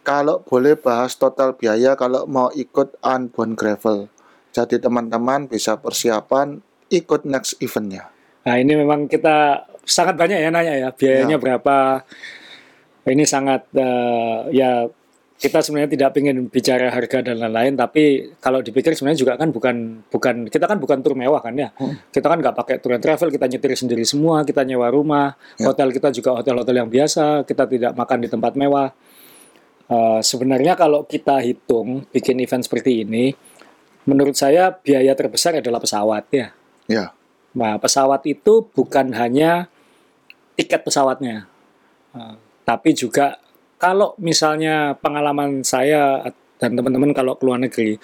[0.00, 4.08] kalau boleh bahas total biaya kalau mau ikut unbound gravel.
[4.50, 8.08] Jadi teman-teman bisa persiapan ikut next eventnya.
[8.42, 11.42] Nah ini memang kita sangat banyak ya nanya ya biayanya Ya.
[11.42, 11.76] berapa.
[13.04, 14.88] Ini sangat eh, ya
[15.36, 19.76] kita sebenarnya tidak ingin bicara harga dan lain-lain tapi kalau dipikir sebenarnya juga kan bukan
[20.08, 21.92] bukan kita kan bukan tur mewah kan ya Hmm.
[22.08, 25.68] kita kan nggak pakai tour and travel kita nyetir sendiri semua kita nyewa rumah Ya.
[25.68, 28.90] hotel kita juga hotel-hotel yang biasa kita tidak makan di tempat mewah
[29.86, 33.30] Eh, sebenarnya kalau kita hitung bikin event seperti ini
[34.02, 36.50] menurut saya biaya terbesar adalah pesawat ya
[36.86, 37.14] Ya,
[37.52, 39.70] Nah, pesawat itu bukan hanya
[40.54, 41.46] tiket pesawatnya,
[42.12, 43.38] Eh, tapi juga
[43.76, 46.24] kalau misalnya pengalaman saya
[46.56, 48.00] dan teman-teman kalau ke luar negeri,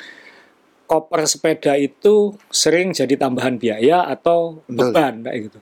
[0.84, 5.58] koper sepeda itu sering jadi tambahan biaya atau beban kayak gitu.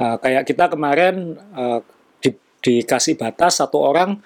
[0.00, 1.80] Eh, kayak kita kemarin eh,
[2.24, 4.16] di- dikasih batas satu orang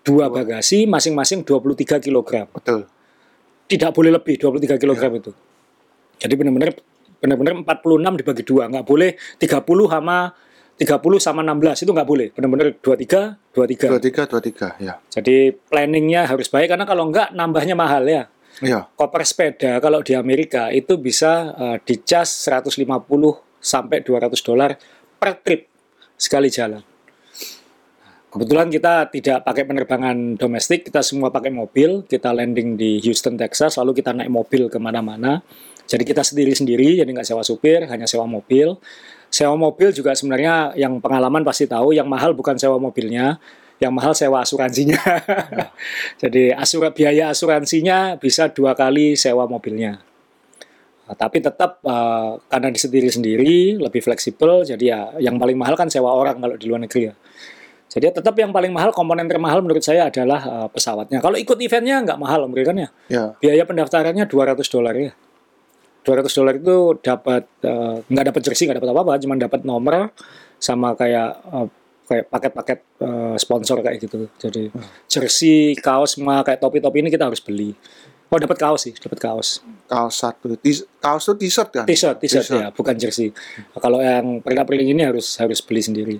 [0.00, 2.88] dua bagasi masing-masing 23 kg betul.
[3.68, 5.32] tidak boleh lebih 23 kg itu.
[6.16, 6.72] Jadi benar-benar
[7.18, 10.32] benar-benar 46 dibagi dua, nggak boleh 30 sama
[10.78, 12.28] 30 sama 16 itu nggak boleh.
[12.30, 13.98] Benar-benar 23 23.
[13.98, 14.94] 23 23 ya.
[15.10, 18.30] Jadi planningnya harus baik karena kalau nggak nambahnya mahal ya.
[18.58, 22.74] Ya, Koper sepeda kalau di Amerika itu bisa uh, dicas 150
[23.62, 24.74] sampai 200 dolar
[25.18, 25.70] per trip
[26.18, 26.82] sekali jalan.
[28.28, 32.04] Kebetulan kita tidak pakai penerbangan domestik, kita semua pakai mobil.
[32.04, 35.40] Kita landing di Houston, Texas, lalu kita naik mobil ke mana-mana.
[35.88, 38.76] Jadi kita sendiri-sendiri, jadi nggak sewa supir, hanya sewa mobil.
[39.28, 43.36] Sewa mobil juga sebenarnya yang pengalaman pasti tahu, yang mahal bukan sewa mobilnya,
[43.76, 44.98] yang mahal sewa asuransinya.
[46.22, 50.00] jadi asura, biaya asuransinya bisa dua kali sewa mobilnya.
[51.08, 55.88] Nah, tapi tetap uh, karena disendiri sendiri lebih fleksibel jadi ya yang paling mahal kan
[55.88, 57.14] sewa orang kalau di luar negeri ya
[57.88, 62.04] jadi tetap yang paling mahal komponen termahal menurut saya adalah uh, pesawatnya kalau ikut eventnya
[62.04, 63.32] nggak mahal kan ya Ya.
[63.40, 65.16] biaya pendaftarannya 200 dolar ya
[66.06, 70.12] 200 dolar itu dapat uh, nggak dapat jersey nggak dapat apa-apa cuma dapat nomor
[70.58, 71.68] sama kayak uh,
[72.08, 74.72] kayak paket-paket uh, sponsor kayak gitu jadi
[75.06, 77.76] jersey kaos semua kayak topi-topi ini kita harus beli
[78.32, 80.52] oh dapat kaos sih dapat kaos Kaos satu.
[81.00, 81.84] Kaos itu t-shirt kan?
[81.88, 82.60] T-shirt, t-shirt T-shirt.
[82.60, 83.32] ya, bukan jersey.
[83.72, 86.16] Kalau yang pernak-pernik ini harus harus beli sendiri.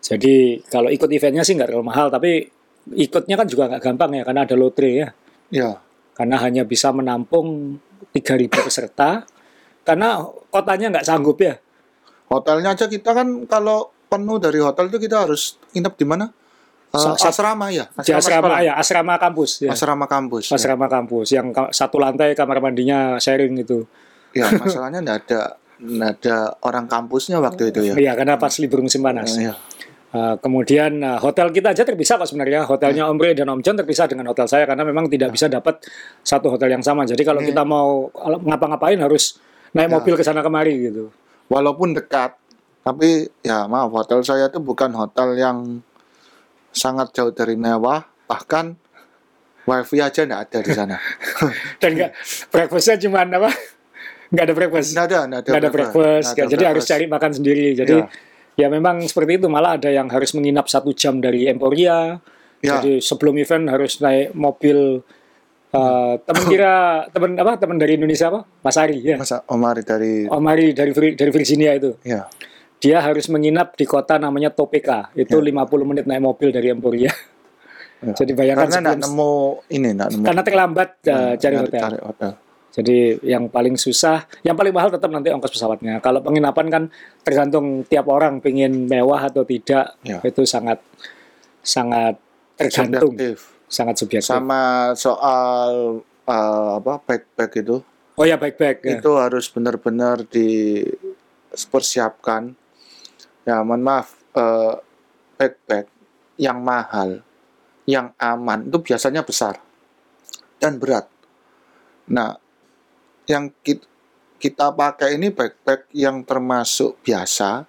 [0.00, 2.48] Jadi kalau ikut eventnya sih nggak terlalu mahal, tapi
[2.96, 5.08] ikutnya kan juga nggak gampang ya, karena ada lotre ya.
[5.52, 5.70] Ya.
[6.16, 7.76] Karena hanya bisa menampung
[8.10, 9.24] 3.000 peserta,
[9.86, 11.58] karena kotanya nggak sanggup ya.
[12.30, 16.26] Hotelnya aja kita kan kalau penuh dari hotel itu kita harus nginep di mana?
[16.90, 17.86] Sa- asrama ya.
[18.02, 18.66] Di asrama sekolah.
[18.66, 19.70] ya, asrama kampus ya.
[19.70, 20.50] Asrama kampus.
[20.50, 20.58] ya.
[20.58, 23.86] Asrama kampus yang satu lantai kamar mandinya sharing itu.
[24.34, 25.40] Ya, masalahnya enggak ada
[25.78, 27.94] enggak ada orang kampusnya waktu itu ya.
[27.94, 29.38] Iya, karena pas libur musim panas.
[29.38, 29.54] Iya.
[30.10, 32.66] Uh, kemudian uh, hotel kita aja terpisah kok sebenarnya.
[32.66, 35.86] Hotelnya Om Ray dan Om John terpisah dengan hotel saya karena memang tidak bisa dapat
[36.26, 37.06] satu hotel yang sama.
[37.06, 39.38] Jadi kalau Ini- kita mau ngapa-ngapain harus
[39.70, 39.94] naik Ya.
[39.94, 41.14] mobil ke sana kemari gitu.
[41.46, 42.34] Walaupun dekat,
[42.82, 45.78] tapi ya maaf hotel saya itu bukan hotel yang
[46.74, 48.74] sangat jauh dari mewah, bahkan
[49.62, 50.96] wifi aja enggak ada di sana.
[51.82, 52.10] dan nggak
[52.50, 53.50] breakfastnya cuma apa?
[54.30, 54.90] Nggak ada breakfast?
[54.94, 55.48] Enggak ada, enggak ada.
[55.50, 56.28] nggak ada breakfast.
[56.34, 56.90] Nggak ada jadi harus breakfast.
[56.98, 57.66] cari makan sendiri.
[57.78, 58.06] Jadi ya.
[58.58, 62.18] Memang seperti itu malah ada yang harus menginap satu jam dari Emporia
[62.58, 62.76] Ya.
[62.76, 65.00] jadi sebelum event harus naik mobil
[65.70, 66.74] uh, teman kira
[67.14, 70.92] teman apa teman dari Indonesia apa Mas Ari ya Masa Omar dari Om Ari dari
[70.92, 72.28] dari Virginia itu ya.
[72.76, 77.08] dia harus menginap di kota namanya Topeka itu 50 menit naik mobil dari Emporia
[78.00, 78.12] Ya.
[78.20, 79.32] jadi bayangkan Karena sebelum- nemu
[79.70, 80.20] ini nemu.
[80.20, 82.30] karena terlambat uh, Cari- hotel cari hotel.
[82.70, 85.98] Jadi yang paling susah, yang paling mahal tetap nanti ongkos pesawatnya.
[85.98, 86.82] Kalau penginapan kan
[87.20, 90.22] tergantung tiap orang pengen mewah atau tidak, Ya.
[90.22, 90.78] itu sangat
[91.60, 92.16] sangat
[92.54, 93.50] tergantung, Subjektif.
[93.66, 94.30] sangat subjektif.
[94.30, 97.82] Sama soal eh, apa backpack itu
[98.14, 98.84] Oh ya baik-baik.
[98.84, 99.00] Ya.
[99.00, 102.52] itu harus benar-benar dipersiapkan.
[103.42, 104.76] Ya, mohon maaf, eh,
[105.34, 105.88] backpack
[106.36, 107.24] yang mahal,
[107.88, 109.56] yang aman itu biasanya besar
[110.60, 111.08] dan berat.
[112.12, 112.36] Nah,
[113.30, 113.86] yang ki-
[114.36, 117.64] kita pakai ini backpack yang termasuk biasa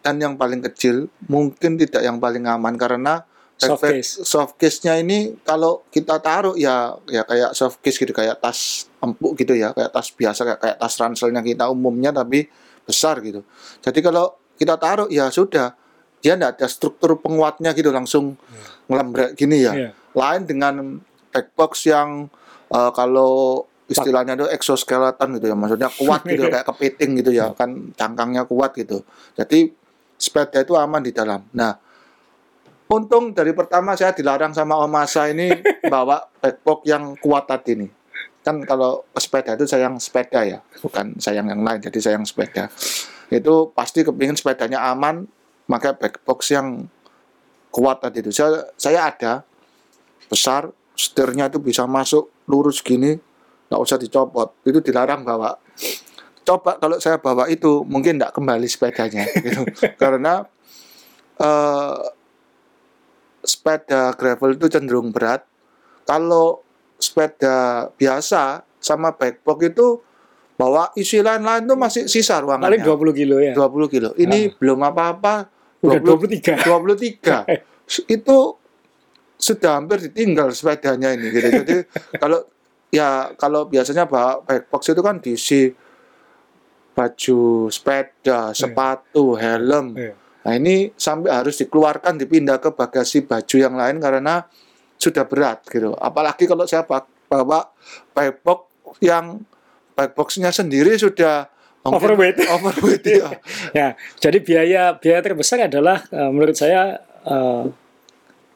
[0.00, 4.12] dan yang paling kecil, mungkin tidak yang paling aman karena Soft backpack case.
[4.24, 8.56] soft case-nya ini kalau kita taruh ya ya kayak soft case gitu kayak tas
[8.98, 12.48] empuk gitu ya kayak tas biasa kayak, kayak tas ranselnya kita umumnya tapi
[12.82, 13.44] besar gitu
[13.78, 15.76] jadi kalau kita taruh ya sudah
[16.18, 18.40] dia tidak ada struktur penguatnya gitu langsung
[18.86, 19.90] ngelembrek gini ya Iya.
[20.10, 20.74] lain dengan
[21.28, 22.32] backbox yang
[22.66, 25.56] eh, kalau istilahnya itu exoskeleton gitu ya.
[25.58, 27.50] Maksudnya kuat gitu kayak kepiting gitu ya.
[27.52, 29.02] Kan cangkangnya kuat gitu.
[29.34, 29.74] Jadi
[30.14, 31.42] sepeda itu aman di dalam.
[31.52, 31.74] Nah
[32.90, 35.50] untung dari pertama saya dilarang sama Om Asa ini
[35.92, 37.90] bawa backpack yang kuat tadi nih.
[38.40, 41.82] Kan kalau sepeda itu sayang sepeda ya bukan sayang yang lain.
[41.82, 42.70] Jadi sayang sepeda.
[43.30, 45.26] Itu pasti kepingin sepedanya aman
[45.70, 46.86] maka backbox yang
[47.70, 48.30] kuat tadi itu.
[48.30, 49.46] Saya saya ada
[50.30, 53.18] besar setirnya itu bisa masuk lurus gini
[53.70, 54.58] nggak usah dicopot.
[54.66, 55.54] Itu dilarang bawa.
[56.42, 59.62] Coba kalau saya bawa itu mungkin nggak kembali sepedanya gitu.
[59.94, 60.42] Karena
[61.38, 61.98] eh,
[63.46, 65.46] sepeda gravel itu cenderung berat.
[66.02, 66.66] Kalau
[66.98, 69.86] sepeda biasa sama backbox itu
[70.58, 73.52] bawa isi lain-lain itu masih sisa Paling ruangannya 20 kilo ya.
[73.54, 74.10] 20 kilo.
[74.18, 75.48] Ini belum apa-apa.
[75.80, 77.64] Udah 20 23.
[77.88, 78.38] 23 itu
[79.40, 81.48] sudah hampir ditinggal sepedanya ini gitu.
[81.48, 81.76] Jadi
[82.20, 82.44] kalau
[82.90, 85.70] ya kalau biasanya backbox itu kan diisi
[86.90, 89.96] baju sepeda, sepatu, helm.
[89.96, 90.14] Iya.
[90.40, 94.44] Nah ini sampai harus dikeluarkan dipindah ke bagasi baju yang lain karena
[95.00, 95.96] sudah berat gitu.
[95.96, 97.72] Apalagi kalau saya ba- bawa
[98.12, 98.68] backbox
[99.00, 99.40] yang
[99.96, 101.48] backboxnya sendiri sudah
[101.80, 102.36] Overweight.
[102.54, 103.28] overweight ya.
[103.78, 103.88] Ya,
[104.20, 107.64] jadi biaya biaya terbesar adalah eh, menurut saya eh,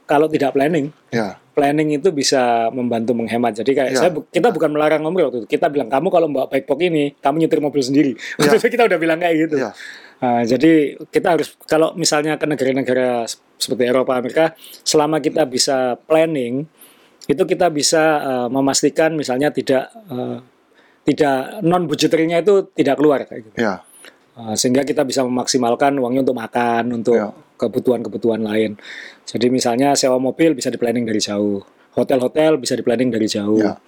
[0.05, 1.40] kalau tidak planning, Ya.
[1.55, 3.55] Planning itu bisa membantu menghemat.
[3.55, 3.99] Jadi kayak Ya.
[4.03, 5.49] saya kita bukan melarang Om Ray waktu itu.
[5.49, 8.12] Kita bilang kamu kalau bawa backpack ini, kamu nyetir mobil sendiri.
[8.37, 8.51] Ya.
[8.51, 9.57] Waktu itu kita udah bilang kayak gitu.
[9.62, 9.71] Ya.
[10.19, 13.29] Nah, jadi kita harus kalau misalnya ke negara-negara
[13.61, 16.67] seperti Eropa, Amerika, selama kita bisa planning,
[17.31, 20.38] itu kita bisa eh, memastikan misalnya tidak eh,
[21.05, 23.57] tidak non budgeternya itu tidak keluar kayak gitu.
[23.61, 23.85] Ya.
[24.35, 27.31] Uh, sehingga kita bisa memaksimalkan uangnya untuk makan, untuk Ya.
[27.57, 28.77] Kebutuhan-kebutuhan lain.
[29.25, 31.62] Jadi misalnya sewa mobil bisa di planning dari jauh,
[31.95, 33.62] hotel-hotel bisa di planning dari jauh.
[33.62, 33.79] Ya.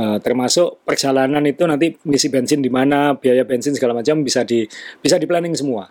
[0.00, 4.64] Uh, termasuk perjalanan itu nanti ngisi bensin di mana, biaya bensin segala macam bisa di
[5.02, 5.90] bisa di planning semua.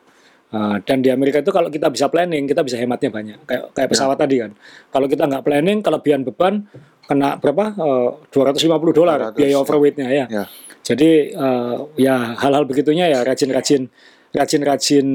[0.50, 3.38] Uh, dan di Amerika itu kalau kita bisa planning, kita bisa hematnya banyak.
[3.46, 3.92] Kayak kayak Ya.
[3.94, 4.52] pesawat tadi kan.
[4.89, 6.65] Kalau kita nggak planning, kelebihan beban
[7.06, 7.78] kena berapa?
[7.78, 9.58] Uh, 250 dolar 200, biaya ya.
[9.62, 10.26] overweightnya ya.
[10.26, 10.44] Ya.
[10.82, 13.94] Jadi uh, ya hal-hal begitunya ya rajin-rajin
[14.34, 15.08] rajin-rajin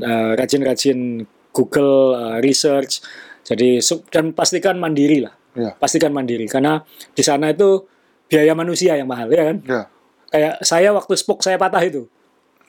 [0.00, 3.02] uh, rajin-rajin Google uh, research.
[3.42, 5.34] Jadi dan pastikan mandiri lah.
[5.52, 5.74] Ya.
[5.74, 7.82] Pastikan mandiri karena di sana itu
[8.30, 9.56] biaya manusia yang mahal ya kan.
[9.66, 9.82] Ya.
[10.30, 12.06] Kayak saya waktu spoke saya patah itu.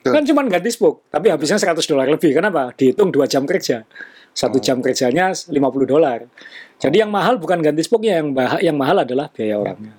[0.02, 0.18] Betul.
[0.18, 2.34] Kan cuma ganti spoke, tapi habisnya 100 dolar lebih.
[2.34, 2.74] Kenapa?
[2.74, 3.86] Dihitung dua jam kerja.
[4.34, 4.64] Satu Oh.
[4.64, 6.26] jam kerjanya 50 dolar.
[6.82, 9.94] Jadi yang mahal bukan ganti spoke-nya, yang bah- yang mahal adalah biaya orangnya.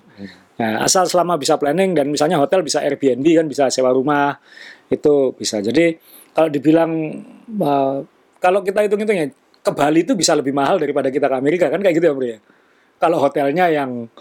[0.54, 4.38] Nah, asal selama bisa planning dan misalnya hotel bisa Airbnb kan bisa sewa rumah
[4.86, 5.58] itu bisa.
[5.58, 5.96] Jadi
[6.30, 6.92] kalau dibilang
[7.58, 8.04] uh,
[8.44, 9.26] kalau kita hitung-hitung ya
[9.64, 12.28] ke Bali itu bisa lebih mahal daripada kita ke Amerika kan kayak gitu ya Bro
[12.28, 12.38] ya.
[13.00, 14.12] Kalau hotelnya yang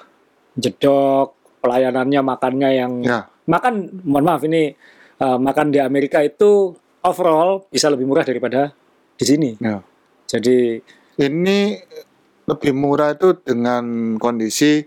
[0.55, 3.27] jedok, pelayanannya makannya yang Ya.
[3.43, 4.71] makan mohon maaf ini
[5.19, 6.71] uh, makan di Amerika itu
[7.03, 8.71] overall bisa lebih murah daripada
[9.19, 9.51] di sini.
[9.59, 9.83] Ya.
[10.31, 10.79] Jadi
[11.13, 11.77] Ini
[12.49, 14.81] lebih murah itu dengan kondisi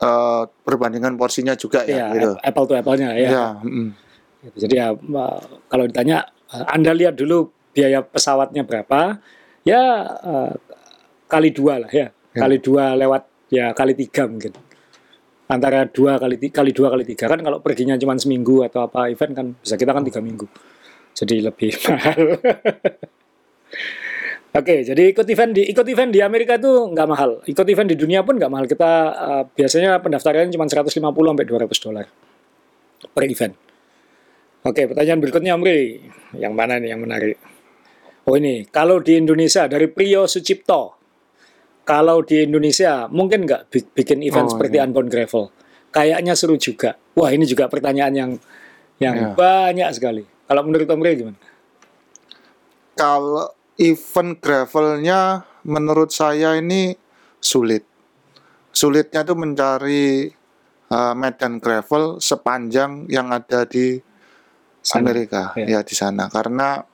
[0.00, 2.30] eh, perbandingan porsinya juga ya, ya gitu.
[2.40, 3.28] apple to apple-nya ya.
[3.28, 3.88] Ya, mm.
[4.56, 9.18] Jadi ya uh, kalau ditanya uh, Anda lihat dulu biaya pesawatnya berapa,
[9.64, 9.82] ya
[10.20, 10.52] uh,
[11.26, 12.40] kali dua lah ya, Ya.
[12.44, 14.56] kali dua lewat ya kali tiga mungkin
[15.44, 19.12] antara dua kali ti- kali dua kali tiga kan kalau perginya cuma seminggu atau apa
[19.12, 20.48] event kan bisa kita kan tiga minggu
[21.12, 22.40] jadi lebih mahal.
[24.52, 27.40] Oke, jadi ikut event di ikut event di Amerika itu nggak mahal.
[27.48, 28.64] Ikut event di dunia pun nggak mahal.
[28.68, 32.06] Kita uh, biasanya pendaftarannya cuma 150 sampai 200 dolar
[33.12, 33.54] per event.
[34.64, 36.04] Oke, pertanyaan berikutnya Omri.
[36.36, 37.36] Yang mana nih yang menarik?
[38.22, 40.98] Oh ini, kalau di Indonesia dari Priyo Sucipto.
[41.82, 44.86] Kalau di Indonesia mungkin nggak bi- bikin event Oh, seperti iya.
[44.86, 45.50] Unbound Gravel?
[45.90, 46.94] Kayaknya seru juga.
[47.18, 48.30] Wah ini juga pertanyaan yang
[49.02, 49.34] yang Iya.
[49.34, 50.22] banyak sekali.
[50.22, 51.38] Kalau menurut Omri gimana?
[52.94, 53.50] Kalau
[53.82, 56.94] event gravelnya menurut saya ini
[57.42, 57.82] sulit.
[58.70, 60.30] Sulitnya tuh mencari
[60.86, 63.96] eh, medan gravel sepanjang yang ada di
[64.84, 65.08] Sana.
[65.08, 65.78] Amerika Ya.
[65.78, 66.84] ya di sana karena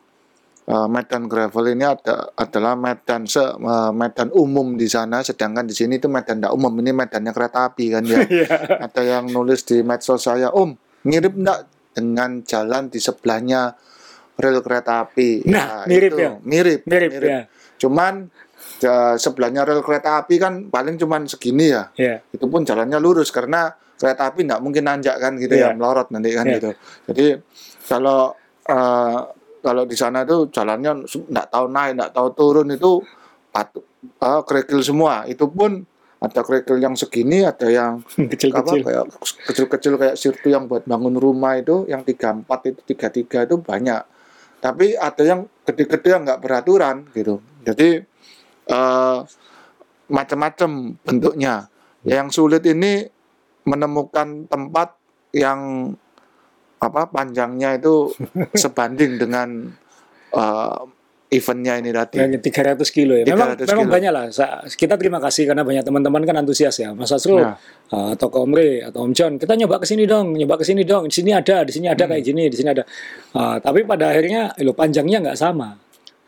[0.68, 3.56] eh, medan gravel ini ada adalah medan se eh,
[3.90, 7.84] medan umum di sana sedangkan di sini itu medan tidak umum ini medannya kereta api
[7.90, 8.46] kan ya Iya.
[8.78, 13.72] ada yang nulis di medsos saya om mirip enggak dengan jalan di sebelahnya
[14.34, 16.30] rel kereta api Nah, mirip itu, ya?
[16.38, 17.40] mirip Mirip, ya.
[17.76, 18.28] cuman
[18.76, 22.20] ja- sebelahnya rel kereta api kan paling cuman segini ya Ya.
[22.28, 25.72] itu pun jalannya lurus karena kereta api nggak mungkin nanjak kan gitu Iya.
[25.72, 26.54] ya melorot nanti kan Iya.
[26.54, 26.70] gitu
[27.08, 27.26] jadi
[27.84, 29.18] kalau eh,
[29.62, 33.02] kalau di sana itu jalannya nggak tahu naik nggak tahu turun itu
[33.50, 35.24] patu, eh, kerikil semua.
[35.26, 35.82] Itu pun
[36.18, 38.82] ada kerikil yang segini ada yang Kecil-kecil.
[38.82, 39.04] kayak
[39.46, 43.58] kecil-kecil kayak sirtu yang buat bangun rumah itu yang tiga empat itu tiga tiga itu
[43.58, 44.02] banyak.
[44.58, 47.38] Tapi ada yang gede-gede yang nggak beraturan gitu.
[47.62, 48.02] Jadi
[48.68, 49.18] eh,
[50.08, 50.70] macam-macam
[51.04, 51.70] bentuknya.
[52.06, 53.04] Yang sulit ini
[53.68, 54.96] menemukan tempat
[55.36, 55.92] yang
[56.78, 58.14] apa panjangnya itu
[58.62, 59.48] sebanding dengan
[60.30, 60.80] eh,
[61.28, 63.28] eventnya ini tadi Yang 300 kilo ya.
[63.28, 63.94] Memang 300 memang kilo.
[64.00, 64.24] banyak lah.
[64.64, 66.96] Kita terima kasih karena banyak teman-teman kan antusias ya.
[66.96, 67.52] Mas Asrul Nah.
[67.92, 70.88] uh, atau Ko Omri atau Om John, kita nyoba ke sini dong, nyoba ke sini
[70.88, 71.04] dong.
[71.04, 72.16] Di sini ada, di sini ada Hmm.
[72.16, 72.80] kayak gini, di sini ada.
[73.36, 75.76] Uh, tapi pada akhirnya lo panjangnya nggak sama.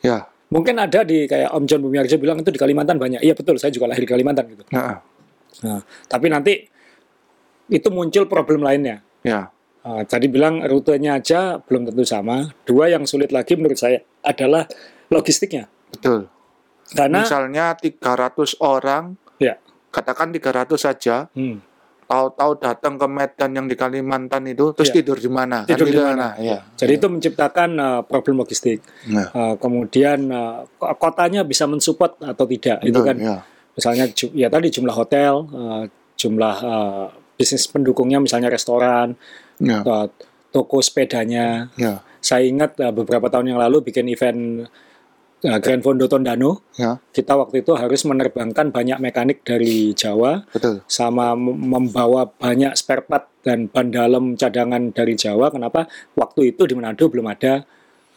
[0.00, 0.20] ya
[0.52, 3.24] Mungkin ada di kayak Om John Bumiarjo bilang itu di Kalimantan banyak.
[3.24, 4.68] Iya betul, saya juga lahir di Kalimantan gitu.
[4.68, 5.00] nah,
[5.60, 6.60] Nah, tapi nanti
[7.68, 9.00] itu muncul problem lainnya.
[9.22, 9.48] ya
[9.80, 12.52] Uh, tadi bilang rutenya aja belum tentu sama.
[12.62, 14.68] Dua yang sulit lagi menurut saya adalah
[15.08, 15.72] logistiknya.
[15.88, 16.28] betul
[16.90, 18.02] Karena misalnya 300
[18.60, 19.56] orang ya,
[19.88, 21.56] katakan 300 saja hmm,
[22.04, 24.96] tahu-tahu datang ke Medan yang di Kalimantan itu terus Iya.
[24.98, 26.34] tidur di mana Tidur di gitu mana?
[26.34, 26.42] kan?
[26.42, 28.82] ya Jadi itu menciptakan uh, problem logistik.
[29.06, 32.82] Nah, Uh, kemudian uh, ko- kotanya bisa mensupport atau tidak.
[32.82, 33.36] itu betul, kan ya.
[33.72, 35.82] misalnya ya tadi jumlah hotel, uh,
[36.18, 37.06] jumlah uh,
[37.38, 39.14] bisnis pendukungnya misalnya restoran,
[39.60, 40.06] Ya, uh,
[40.50, 41.68] toko sepedanya.
[41.76, 44.66] ya, Saya ingat uh, beberapa tahun yang lalu bikin event
[45.44, 50.84] uh, Grand Fondo Tondano, ya, kita waktu itu harus menerbangkan banyak mekanik dari Jawa betul.
[50.88, 55.48] sama mem- membawa banyak spare part dan ban dalam cadangan dari Jawa.
[55.48, 55.88] Kenapa?
[56.16, 57.64] Waktu itu di Manado belum ada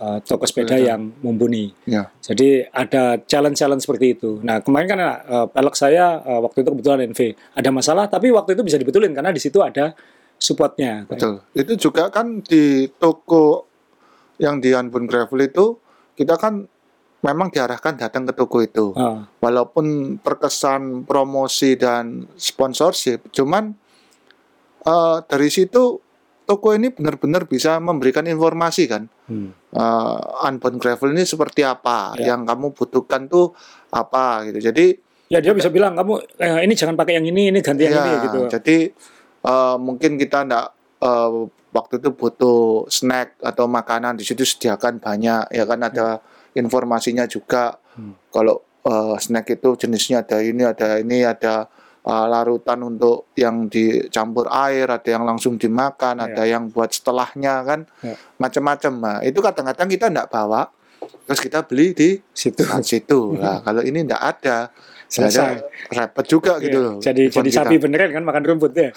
[0.04, 0.88] uh, toko sepeda Betul.
[0.88, 1.72] yang mumpuni.
[1.88, 4.44] Ya, Jadi ada challenge-challenge seperti itu.
[4.44, 7.20] Nah kemarin kan uh, pelek saya uh, waktu itu kebetulan NV
[7.56, 9.96] ada masalah, tapi waktu itu bisa dibetulin karena di situ ada
[10.38, 11.06] supportnya.
[11.06, 11.42] betul.
[11.52, 13.68] Itu juga kan di toko
[14.38, 15.78] yang di Anbun Gravel itu
[16.14, 16.66] kita kan
[17.24, 18.92] memang diarahkan datang ke toko itu.
[18.94, 23.72] Ah, Walaupun terkesan promosi dan sponsorship, cuman
[24.84, 26.04] eh, dari situ
[26.44, 29.56] toko ini benar-benar bisa memberikan informasi kan Hmm.
[29.72, 32.36] uh, unbound gravel ini seperti apa Ya.
[32.36, 33.56] yang kamu butuhkan tuh
[33.88, 35.00] apa gitu jadi
[35.32, 38.04] Ya dia bisa bilang kamu eh, ini jangan pakai yang ini, ini ganti yang ya,
[38.04, 38.40] ini gitu.
[38.52, 38.78] jadi
[39.44, 40.66] uh, mungkin kita ndak
[41.00, 46.20] uh, waktu itu butuh snack atau makanan di situ sediakan banyak ya kan ada
[46.54, 48.18] informasinya juga Hmm.
[48.30, 51.70] kalau uh, snack itu jenisnya ada ini ada ini ada
[52.02, 56.26] uh, larutan untuk yang dicampur air ada yang langsung dimakan Ya.
[56.26, 58.18] ada yang buat setelahnya kan Ya.
[58.36, 60.74] macam-macam nah, itu kadang-kadang kita ndak bawa
[61.30, 62.66] terus kita beli di Situ.
[62.66, 64.74] saat situ nah kalau ini nggak ada,
[65.14, 65.62] Selesai.
[65.90, 67.58] repot juga gitu Iya, loh Jadi jadi kita.
[67.62, 68.90] sapi beneran kan makan rumput ya.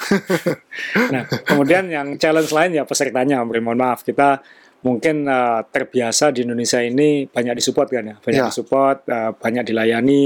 [1.13, 4.41] nah, kemudian yang challenge lain ya pesertanya, Om mohon maaf kita
[4.81, 8.49] mungkin eh, terbiasa di Indonesia ini banyak disupport kan ya, banyak Ya.
[8.49, 10.25] disupport, eh, banyak dilayani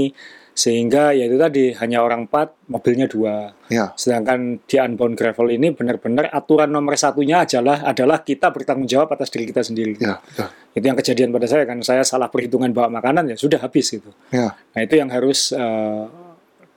[0.61, 3.49] sehingga ya itu tadi hanya orang empat, mobilnya dua.
[3.65, 9.09] ya Sedangkan di unbound gravel ini benar-benar aturan nomor satunya adalah adalah kita bertanggung jawab
[9.17, 9.97] atas diri kita sendiri.
[9.97, 10.47] ya betul.
[10.77, 14.13] Itu yang kejadian pada saya kan saya salah perhitungan bawa makanan ya sudah habis gitu.
[14.29, 16.05] ya Nah itu yang harus eh,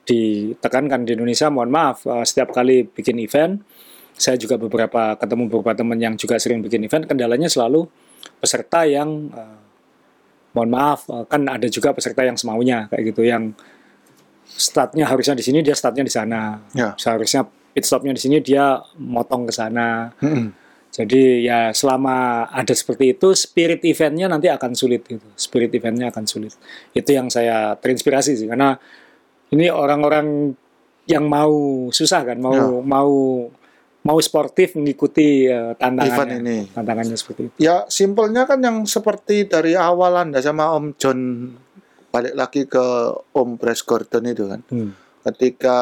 [0.09, 1.53] ditekankan di Indonesia.
[1.53, 3.61] Mohon maaf, eh, setiap kali bikin event,
[4.17, 7.05] saya juga beberapa ketemu beberapa teman yang juga sering bikin event.
[7.05, 7.85] Kendalanya selalu
[8.41, 9.57] peserta yang, eh,
[10.57, 13.53] mohon maaf, kan ada juga peserta yang semaunya kayak gitu, yang
[14.45, 16.61] startnya harusnya di sini, dia startnya di sana.
[16.77, 16.93] Ya.
[16.95, 20.13] Seharusnya pit stopnya di sini, dia motong ke sana.
[20.21, 20.53] Mm-mm.
[20.95, 25.27] Jadi ya selama ada seperti itu, spirit eventnya nanti akan sulit gitu.
[25.35, 26.55] Spirit eventnya akan sulit.
[26.95, 28.79] Itu yang saya terinspirasi sih, karena
[29.51, 30.55] ini orang-orang
[31.05, 31.51] yang mau
[31.91, 32.79] susah kan, mau Ya.
[32.79, 33.11] mau
[34.05, 36.15] mau sportif mengikuti eh, tantangannya.
[36.15, 36.57] Event ini.
[36.71, 37.55] Tantangannya seperti itu.
[37.59, 41.19] Ya simpelnya kan yang seperti dari awal Anda sama Om John
[42.15, 42.85] balik lagi ke
[43.35, 44.63] Om Bryce Gordon itu kan.
[44.71, 44.95] Hmm.
[45.27, 45.79] Ketika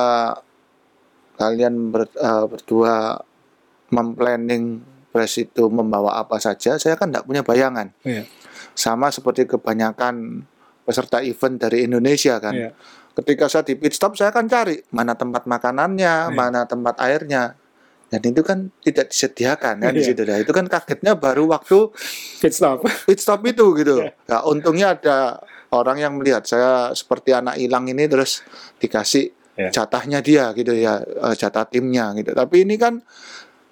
[1.38, 3.22] kalian ber- eh, berdua
[3.94, 4.82] memplanning
[5.14, 7.94] Bryce itu membawa apa saja, saya kan tidak punya bayangan.
[8.02, 8.26] Iya.
[8.74, 10.42] Sama seperti kebanyakan
[10.82, 12.54] peserta event dari Indonesia kan.
[12.58, 12.70] Iya.
[13.14, 16.34] Ketika saya di pit stop, saya akan cari mana tempat makanannya, Iya.
[16.34, 17.54] mana tempat airnya.
[18.10, 20.14] Dan itu kan tidak disediakan kan di Iya.
[20.14, 20.22] situ.
[20.26, 21.94] Nah, itu kan kagetnya baru waktu
[22.42, 22.82] Pit stop.
[23.06, 24.02] pit stop itu gitu.
[24.02, 24.18] Iya.
[24.34, 25.38] Nah, untungnya ada
[25.74, 28.46] orang yang melihat saya seperti anak hilang ini terus
[28.78, 29.70] dikasih Iya.
[29.70, 32.34] jatahnya dia gitu ya, eh, jatah timnya gitu.
[32.34, 33.06] Tapi ini kan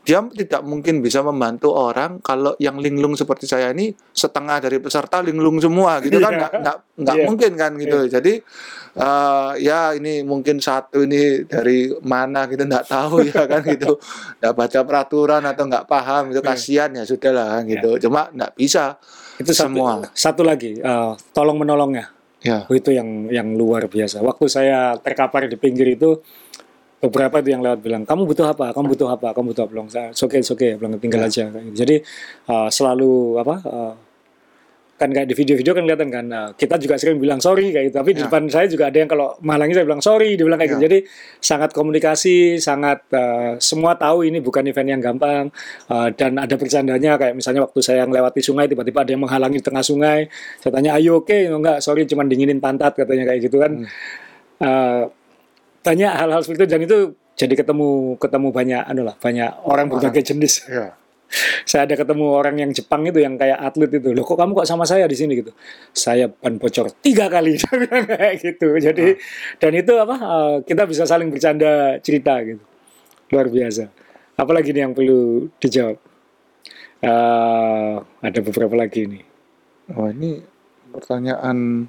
[0.01, 5.21] dia tidak mungkin bisa membantu orang kalau yang linglung seperti saya ini setengah dari peserta
[5.21, 6.39] linglung semua gitu kan Iya.
[6.41, 7.25] nggak nggak nggak Iya.
[7.29, 8.33] mungkin kan gitu jadi
[8.97, 13.97] eh, ya ini mungkin satu ini dari mana gitu nggak tahu ya kan gitu
[14.41, 16.49] nggak baca peraturan atau nggak paham itu Iya.
[16.49, 18.97] kasihan ya sudah lah kan gitu cuma nggak bisa
[19.41, 20.05] Itu satu, Semua.
[20.13, 22.13] satu lagi, eh, tolong menolongnya.
[22.41, 24.17] ya Oh, itu yang yang luar biasa.
[24.21, 26.17] Waktu saya terkapar di pinggir itu
[26.97, 29.71] beberapa itu yang lewat bilang kamu butuh apa, kamu butuh apa, kamu butuh apa.
[29.73, 31.29] Bilang saya oke oke, bilang tinggal Ya.
[31.29, 31.45] aja.
[31.69, 32.01] Jadi
[32.45, 33.55] uh, selalu apa?
[33.65, 33.93] uh,
[35.01, 36.25] kan kayak di video-video kan kelihatan kan.
[36.29, 37.97] Uh, kita juga sering bilang sorry kayak gitu.
[37.97, 38.29] Tapi di Ya.
[38.29, 40.73] depan saya juga ada yang kalau menghalangi saya bilang sorry dia bilang kayak Ya.
[40.77, 40.99] gitu jadi
[41.41, 45.49] sangat komunikasi sangat uh, semua tahu ini bukan event yang gampang.
[45.89, 49.65] Uh, dan ada bercandanya kayak misalnya waktu saya melewati sungai tiba-tiba ada yang menghalangi di
[49.65, 50.29] tengah sungai.
[50.61, 53.89] Saya tanya ayo oke enggak sorry cuman dinginin pantat katanya kayak gitu kan.
[54.61, 55.09] Uh,
[55.81, 56.69] banyak hal-hal seperti itu.
[56.69, 56.97] Dan itu
[57.33, 60.69] jadi ketemu ketemu banyak anu lah banyak orang berbagai jenis.
[60.69, 60.93] Ya
[61.63, 64.11] saya ada ketemu orang yang Jepang itu yang kayak atlet itu.
[64.11, 65.51] Loh kok kamu kok sama saya di sini gitu?
[65.95, 67.55] Saya ban bocor tiga kali.
[68.11, 68.75] Kayak gitu.
[68.77, 69.15] Jadi
[69.57, 72.63] dan itu apa eh, kita bisa saling bercanda cerita gitu.
[73.31, 73.87] Luar biasa.
[74.35, 75.97] Apalagi nih yang perlu dijawab?
[77.01, 79.31] Eh, ada beberapa lagi nih
[79.95, 80.39] oh ini
[80.91, 81.87] pertanyaan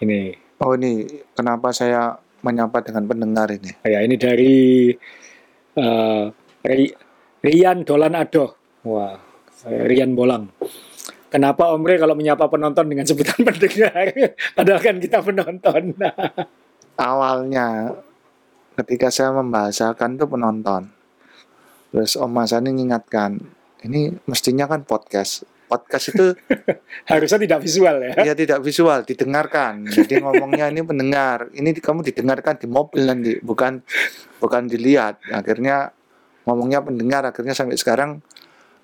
[0.00, 0.34] ini.
[0.60, 3.72] Oh ini kenapa saya menyapa dengan pendengar ini?
[3.84, 4.92] Ya ini dari
[6.60, 6.96] Ri-
[7.40, 8.50] Rian Dolan Adoh
[8.84, 9.16] wah
[9.66, 10.48] Rian Bolang
[11.30, 14.34] Kenapa Omre kalau menyapa penonton dengan sebutan pendengar?
[14.50, 15.94] Padahal kan kita penonton.
[17.00, 17.96] awalnya
[18.76, 20.92] ketika saya membahasakan tuh penonton
[21.90, 23.40] terus Om Mas Ani mengingatkan
[23.88, 26.26] ini mestinya kan podcast podcast itu
[27.10, 28.12] Harusnya tidak visual ya.
[28.20, 33.80] ya tidak visual didengarkan jadi ngomongnya ini pendengar ini kamu didengarkan di mobil nanti bukan
[34.38, 35.96] bukan dilihat akhirnya
[36.50, 38.18] ngomongnya pendengar akhirnya sampai sekarang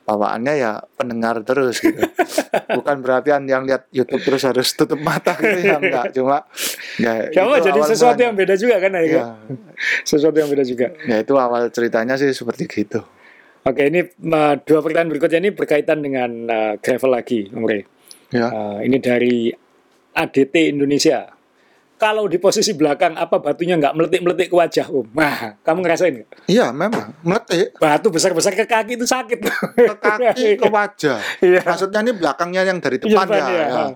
[0.07, 1.99] bawaannya ya pendengar terus gitu
[2.79, 6.47] bukan berarti yang lihat YouTube terus harus tutup mata gitu ya enggak cuma
[7.03, 9.19] ya itu jadi sesuatu yang beda juga kan Aiko?
[9.19, 9.27] ya,
[10.07, 10.95] Sesuatu yang beda juga.
[11.11, 13.03] ya itu awal ceritanya sih seperti gitu
[13.67, 17.83] Oke, ini uh, dua pertanyaan berikutnya ini berkaitan dengan uh, gravel lagi, Omre.
[18.31, 19.51] ya Uh, ini dari
[20.15, 21.27] ADT Indonesia.
[21.97, 25.17] Kalau di posisi belakang apa batunya nggak meletik-meletik ke wajah Om?
[25.17, 26.29] Nah, kamu ngerasain nggak?
[26.45, 29.39] Iya, memang meletik Batu besar-besar ke kaki itu sakit.
[29.73, 31.19] ke kaki ke wajah.
[31.41, 31.65] Iya.
[31.65, 33.47] Maksudnya ini belakangnya yang dari Iya, depan depan, ya.
[33.49, 33.67] iya.
[33.67, 33.87] ya.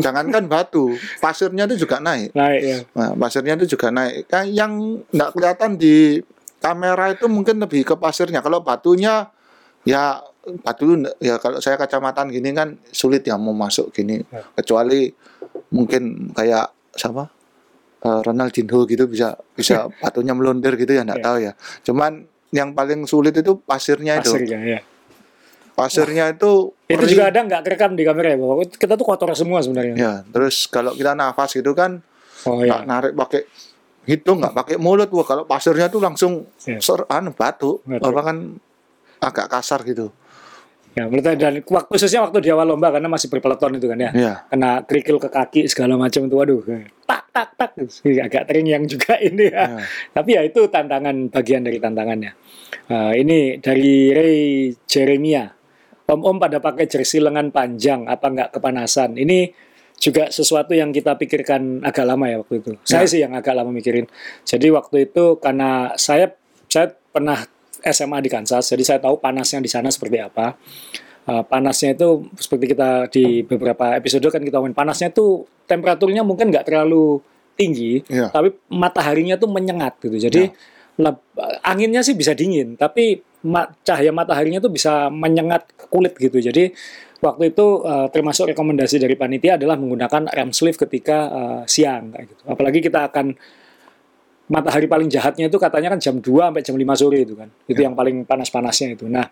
[0.00, 2.32] Jangankan batu, pasirnya itu juga naik.
[2.32, 2.78] Naik ya.
[2.96, 4.24] Nah, pasirnya itu juga naik.
[4.48, 4.72] Yang
[5.12, 6.24] nggak kelihatan di
[6.64, 8.40] kamera itu mungkin lebih ke pasirnya.
[8.40, 9.28] Kalau batunya
[9.84, 10.20] ya
[10.64, 14.24] batu ya kalau saya kacamataan gini kan sulit ya mau masuk gini.
[14.32, 14.48] Ya.
[14.56, 15.12] Kecuali
[15.68, 17.28] mungkin kayak siapa?
[18.00, 21.24] Eh, Ronaldinho gitu bisa bisa batunya melondir gitu ya nggak Ya.
[21.24, 21.52] tahu ya.
[21.82, 22.12] Cuman
[22.50, 24.32] yang paling sulit itu pasirnya itu.
[24.32, 24.80] Pasirnya ya.
[25.70, 27.08] Pasirnya itu Itu perih.
[27.10, 29.94] juga ada nggak kerekam di kamera ya bahwa kita tuh kotor semua sebenarnya.
[29.94, 30.12] ya.
[30.26, 32.00] Terus kalau kita nafas gitu kan
[32.42, 32.88] Oh nggak ya.
[32.88, 33.44] narik pakai
[34.02, 36.80] hidung nggak pakai mulut wah kalau pasirnya tuh langsung Iya.
[36.80, 38.00] ser anu batu Batu.
[38.02, 38.36] apa kan
[39.20, 40.08] agak kasar gitu
[40.90, 44.10] Ya, menurut saya, dan khususnya waktu di awal lomba karena masih berpeleton itu kan ya.
[44.10, 46.60] ya Kena kerikil ke kaki segala macam itu waduh.
[47.06, 47.70] Tak tak tak
[48.26, 49.78] agak teringyang juga ini ya.
[49.78, 49.86] ya.
[50.10, 52.34] Tapi ya itu tantangan bagian dari tantangannya.
[52.90, 54.38] Eh, ini dari Ray
[54.82, 55.46] Jeremia.
[56.10, 59.14] Om-om pada pakai jersey lengan panjang, apa nggak kepanasan?
[59.14, 59.46] Ini
[59.94, 62.72] juga sesuatu yang kita pikirkan agak lama ya waktu itu.
[62.82, 63.10] Saya Ya.
[63.14, 64.10] sih yang agak lama mikirin.
[64.42, 66.34] Jadi waktu itu karena saya
[66.66, 67.46] saya pernah
[67.82, 70.54] SMA di Kansas, jadi saya tahu panasnya di sana seperti apa.
[71.24, 76.48] Eh, panasnya itu seperti kita di beberapa episode kan kita ngomongin panasnya itu temperaturnya mungkin
[76.48, 77.20] nggak terlalu
[77.54, 78.32] tinggi, Iya.
[78.32, 80.16] tapi mataharinya tuh menyengat gitu.
[80.16, 80.48] Jadi
[80.96, 81.20] leb-
[81.60, 86.40] anginnya sih bisa dingin, tapi ma- cahaya mataharinya tuh bisa menyengat kulit gitu.
[86.40, 86.72] Jadi
[87.20, 92.26] waktu itu eh, termasuk rekomendasi dari panitia adalah menggunakan arm sleeve ketika eh, siang kayak
[92.32, 92.42] gitu.
[92.48, 93.36] Apalagi kita akan
[94.50, 97.48] matahari paling jahatnya itu katanya kan jam 2 sampai jam 5 sore itu kan.
[97.64, 99.06] Itu yang paling panas-panasnya itu.
[99.06, 99.24] Nah,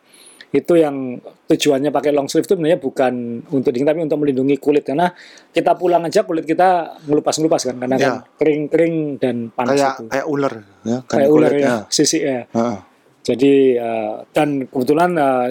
[0.49, 4.81] itu yang tujuannya pakai long sleeve itu sebenarnya bukan untuk dingin tapi untuk melindungi kulit
[4.81, 5.13] karena
[5.53, 8.25] kita pulang aja kulit kita ngelupas-ngelupas kan karena kan Ya.
[8.41, 10.05] kering-kering dan panas kayak itu.
[10.09, 10.55] kayak ular
[10.89, 12.49] ya kan Kayak ular ya, sisi ya.
[12.49, 12.79] Heeh.
[13.21, 15.47] Jadi eh, dan kebetulan eh,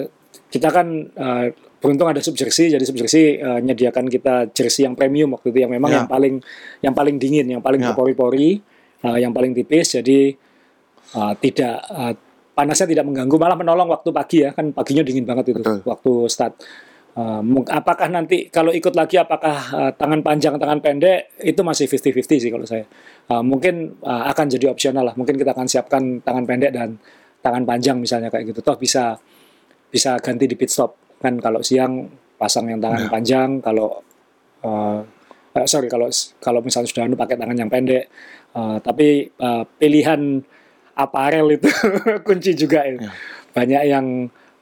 [0.50, 1.46] kita kan eh,
[1.78, 5.62] beruntung ada sub jersey, jadi sub jersey eh, menyediakan kita jersey yang premium waktu itu
[5.62, 5.96] yang memang Ya.
[6.02, 6.34] yang paling
[6.82, 7.94] yang paling dingin, yang paling Ya.
[7.94, 8.58] berpori-pori,
[9.02, 10.32] eh, yang paling tipis, jadi
[11.14, 12.14] eh, tidak eh,
[12.54, 15.82] panasnya tidak mengganggu, malah menolong waktu pagi ya, kan paginya dingin banget itu Betul.
[15.86, 16.54] waktu start.
[17.18, 22.38] Mung- apakah nanti kalau ikut lagi apakah eh, tangan panjang tangan pendek itu masih 50-50
[22.38, 22.86] sih kalau saya.
[23.26, 25.14] Eh, mungkin eh, akan jadi opsional lah.
[25.18, 26.94] Mungkin kita akan siapkan tangan pendek dan
[27.42, 28.62] tangan panjang misalnya kayak gitu.
[28.62, 29.18] Toh bisa
[29.90, 32.06] bisa ganti di pit stop kan kalau siang
[32.38, 33.10] pasang yang tangan Ya.
[33.10, 33.98] panjang kalau
[34.62, 34.98] eh,
[35.66, 36.06] sorry kalau
[36.38, 38.06] kalau misalnya sudah anu pakai tangan yang pendek
[38.48, 40.40] Eh, tapi eh, pilihan
[40.94, 41.68] aparel itu
[42.26, 42.96] kunci juga ya.
[42.98, 43.10] Ya.
[43.52, 44.06] banyak yang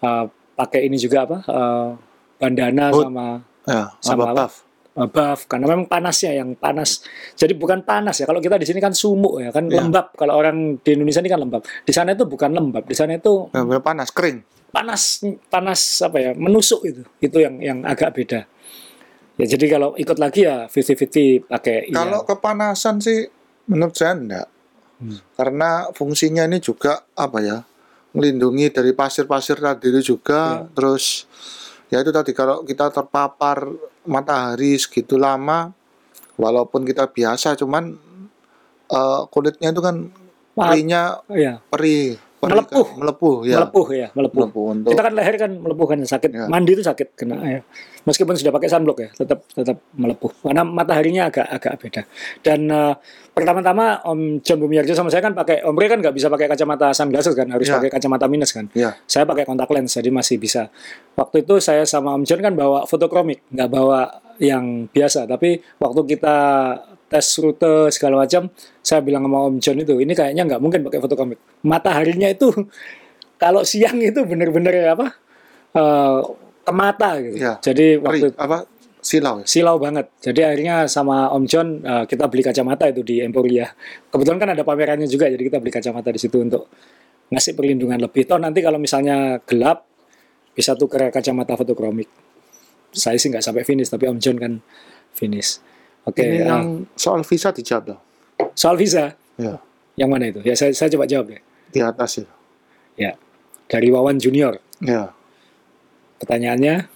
[0.03, 1.89] eh, pakai ini juga apa eh,
[2.37, 3.05] bandana Hood.
[3.09, 3.27] sama
[3.65, 4.55] ya Sama buff
[4.97, 7.05] buff karena memang panasnya yang panas
[7.37, 9.85] jadi bukan panas ya kalau kita di sini kan sumuk ya kan Ya.
[9.85, 13.13] lembab kalau orang di Indonesia ini kan lembab di sana itu bukan lembab di sana
[13.17, 14.41] itu Ya, panas kering
[14.73, 15.21] panas
[15.53, 18.49] panas apa ya menusuk itu itu yang yang agak beda
[19.37, 21.97] ya jadi kalau ikut lagi ya 50-50 pakai iya.
[21.97, 23.29] kalau kepanasan sih
[23.67, 24.49] menurut saya enggak
[24.97, 25.21] Hmm.
[25.37, 27.61] karena fungsinya ini juga apa ya
[28.17, 30.73] melindungi dari pasir-pasir tadi itu juga Ya.
[30.73, 31.29] terus
[31.93, 33.69] ya itu tadi kalau kita terpapar
[34.09, 35.69] matahari segitu lama
[36.35, 37.93] walaupun kita biasa cuman
[38.89, 40.09] eh, kulitnya itu kan
[40.55, 42.87] perihnya ya perih, perih Melepuh.
[42.89, 46.31] kan, melepuh ya melepuh ya melepuh melepuh untuk kita kan leher kan melepuh kan sakit
[46.33, 46.49] Ya.
[46.49, 47.61] mandi itu sakit kena ya
[48.07, 50.31] meskipun sudah pakai sunblock ya tetap tetap melepuh.
[50.41, 52.03] Karena mataharinya agak agak beda.
[52.41, 52.95] Dan eh,
[53.35, 56.95] pertama-tama Om John Bumiarjo sama saya kan pakai Om Ray kan nggak bisa pakai kacamata
[56.95, 57.77] sunglasses kan harus Ya.
[57.83, 58.71] pakai kacamata minus kan.
[58.73, 60.71] Ya saya pakai kontak lens jadi masih bisa.
[61.19, 65.27] Waktu itu saya sama Om John kan bawa fotokromik nggak bawa yang biasa.
[65.27, 66.37] Tapi waktu kita
[67.07, 68.51] tes rute segala macam
[68.83, 71.39] saya bilang sama Om John itu ini kayaknya nggak mungkin pakai fotokromik.
[71.67, 72.55] Mataharinya itu
[73.43, 75.13] kalau siang itu bener-bener apa
[75.75, 76.21] eh,
[76.67, 77.55] ke mata gitu Iya.
[77.63, 78.67] jadi waktu apa
[78.99, 80.11] silau ya silau banget.
[80.19, 83.71] Jadi akhirnya sama Om John eh, kita beli kacamata itu di Emporia.
[84.11, 86.67] Kebetulan kan ada pamerannya juga, jadi kita beli kacamata di situ untuk
[87.31, 88.27] ngasih perlindungan lebih.
[88.27, 89.87] Toh nanti kalau misalnya gelap
[90.59, 92.11] bisa tuker kacamata fotokromik.
[92.91, 94.53] Saya sih nggak sampai finish, tapi Om John kan
[95.15, 95.63] finish.
[96.03, 98.01] Oke, ini eh, yang soal visa dijawab loh
[98.53, 99.57] soal visa, ya
[99.97, 100.41] yang mana itu?
[100.45, 101.41] Ya saya, saya coba jawab ya.
[101.73, 102.27] di atas ya
[102.97, 103.13] Ya,
[103.69, 104.61] dari Wawan Junior.
[104.81, 105.13] ya
[106.23, 106.89] Pertanyaannya,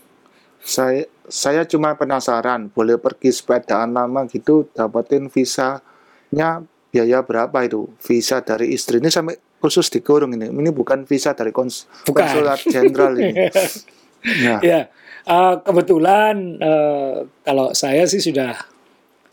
[0.61, 7.87] saya saya cuma penasaran boleh pergi sepedaan lama gitu dapetin visanya biaya berapa itu?
[8.03, 8.99] Visa dari istri.
[8.99, 10.51] Ini sampai khusus dikurung ini.
[10.51, 12.19] Ini bukan visa dari kons Bukan.
[12.19, 13.33] konsulat jenderal ini.
[14.43, 14.91] Nah ya.
[15.21, 18.57] Eh, kebetulan eh, kalau saya sih sudah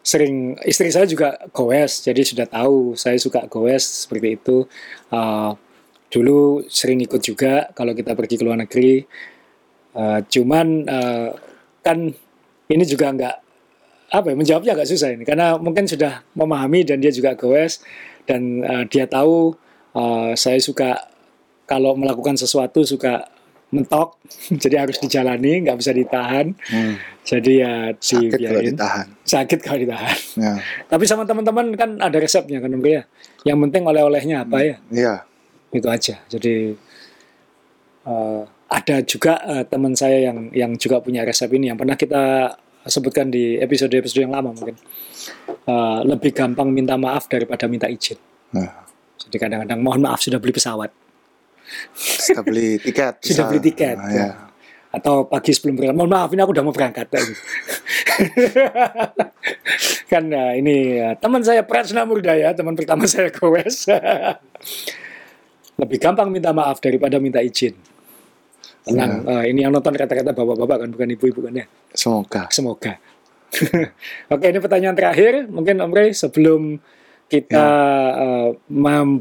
[0.08, 4.64] sering istri saya juga goes, jadi sudah tahu saya suka goes seperti itu.
[5.12, 5.52] Uh,
[6.08, 9.04] dulu sering ikut juga kalau kita pergi ke luar negeri.
[9.98, 11.34] Uh, cuman uh,
[11.82, 11.98] kan
[12.68, 13.36] ini juga nggak
[14.08, 17.82] apa ya menjawabnya agak susah ini karena mungkin sudah memahami dan dia juga goes
[18.24, 19.58] dan uh, dia tahu
[19.92, 21.02] uh, saya suka
[21.66, 23.26] kalau melakukan sesuatu suka
[23.68, 24.22] mentok
[24.64, 26.96] jadi harus dijalani nggak bisa ditahan Hmm.
[27.26, 29.06] jadi ya Sakit kalau ditahan.
[29.26, 30.54] sakit kalau ditahan Ya.
[30.86, 33.02] tapi sama teman-teman kan ada resepnya kan ya
[33.44, 35.16] yang penting oleh-olehnya apa ya Iya.
[35.74, 36.78] itu aja jadi
[38.06, 42.52] eh, ada juga eh, teman saya yang yang juga punya resep ini yang pernah kita
[42.88, 44.76] sebutkan di episode-episode yang lama mungkin.
[45.68, 48.20] Eh, lebih gampang minta maaf daripada minta izin.
[48.56, 48.88] Nah,
[49.20, 50.92] jadi kadang-kadang mohon maaf sudah beli pesawat.
[51.96, 53.20] Sudah beli tiket.
[53.28, 54.28] Sudah beli tiket, Nah, ya.
[54.32, 54.32] ya.
[54.88, 57.12] atau pagi sebelum berangkat mohon maaf ini aku udah mau berangkat.
[60.12, 63.92] Kan nah, ini ya, teman saya Prasna Murdaya teman pertama saya Gowes
[65.84, 67.76] lebih gampang minta maaf daripada minta izin
[68.88, 72.48] tenang eh, ini yang nonton kata-kata bapak-bapak kan bukan ibu-ibu kan ya Semoga.
[72.50, 72.96] semoga
[74.34, 76.80] oke ini pertanyaan terakhir mungkin Om Rey sebelum
[77.28, 77.68] kita
[78.16, 78.50] eh,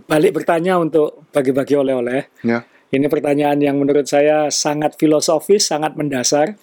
[0.07, 2.63] balik bertanya untuk bagi-bagi oleh-oleh Ya.
[2.91, 6.55] ini pertanyaan yang menurut saya sangat filosofis, sangat mendasar.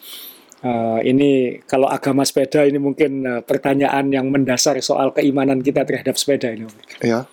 [0.63, 6.15] Eh, ini kalau agama sepeda ini mungkin eh, pertanyaan yang mendasar soal keimanan kita terhadap
[6.15, 6.63] sepeda ini.
[7.03, 7.27] Ya.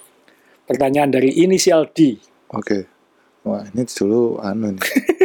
[0.66, 2.18] Pertanyaan dari inisial D.
[2.51, 2.91] Oke.
[3.47, 4.83] Wah, ini dulu anu nih.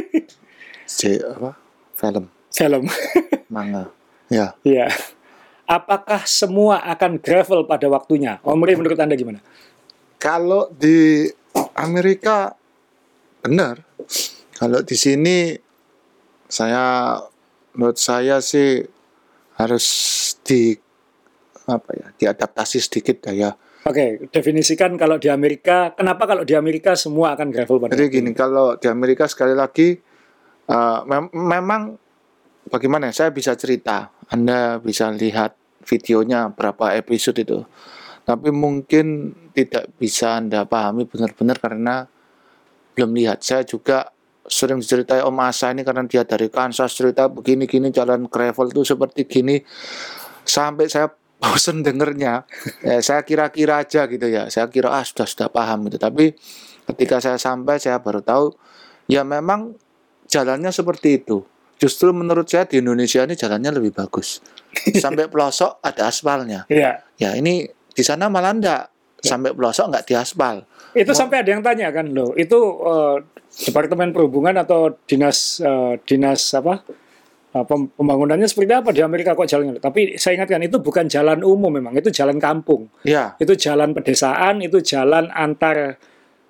[0.95, 1.51] C apa?
[1.99, 2.83] Film, Film.
[3.53, 3.91] manga.
[4.31, 4.55] Ya.
[4.63, 4.87] ya.
[5.67, 8.39] Apakah semua akan gravel pada waktunya?
[8.47, 9.43] Om Rey menurut Anda gimana?
[10.15, 11.27] Kalau di
[11.75, 12.55] Amerika
[13.43, 13.83] benar.
[14.55, 15.51] Kalau di sini
[16.47, 17.19] saya
[17.75, 18.79] menurut saya sih
[19.59, 19.85] harus
[20.47, 20.79] di
[21.67, 23.51] apa ya diadaptasi sedikit ya.
[23.85, 28.33] Oke, definisikan kalau di Amerika, kenapa kalau di Amerika semua akan gravel pada Jadi gini
[28.33, 30.01] kalau di Amerika sekali lagi
[30.69, 31.97] eh, mem- memang
[32.69, 35.55] bagaimana ya, saya bisa cerita, Anda bisa lihat
[35.85, 37.61] videonya berapa episode itu.
[38.25, 42.09] Tapi mungkin tidak bisa Anda pahami benar-benar karena
[42.97, 43.45] belum lihat.
[43.45, 44.09] Saya juga
[44.45, 49.29] sering diceritai Om Asa ini karena dia dari Kansas cerita begini-gini jalan gravel itu seperti
[49.29, 49.61] gini.
[50.41, 52.49] Sampai saya bosen dengernya.
[52.81, 54.49] Ya, saya kira-kira aja gitu ya.
[54.49, 56.01] Saya kira ah sudah sudah paham gitu.
[56.01, 56.33] Tapi
[56.89, 58.57] ketika saya sampai saya baru tahu
[59.05, 59.77] ya memang
[60.27, 61.43] jalannya seperti itu.
[61.75, 64.39] Justru menurut saya di Indonesia ini jalannya lebih bagus.
[65.03, 66.63] Sampai pelosok ada aspalnya.
[66.71, 67.03] Iya.
[67.19, 68.81] ya ini di sana malah enggak
[69.25, 70.55] sampai pelosok enggak diaspal.
[70.95, 72.55] Itu sampai ada yang tanya kan loh, itu
[72.85, 73.15] eh,
[73.67, 76.85] Departemen Perhubungan atau dinas eh, dinas apa?
[77.55, 79.81] Eh, pem- pembangunannya seperti apa di Amerika kok jalannya?
[79.81, 84.61] Tapi saya ingatkan itu bukan jalan umum memang, itu jalan kampung, ya itu jalan pedesaan,
[84.63, 85.99] itu jalan antar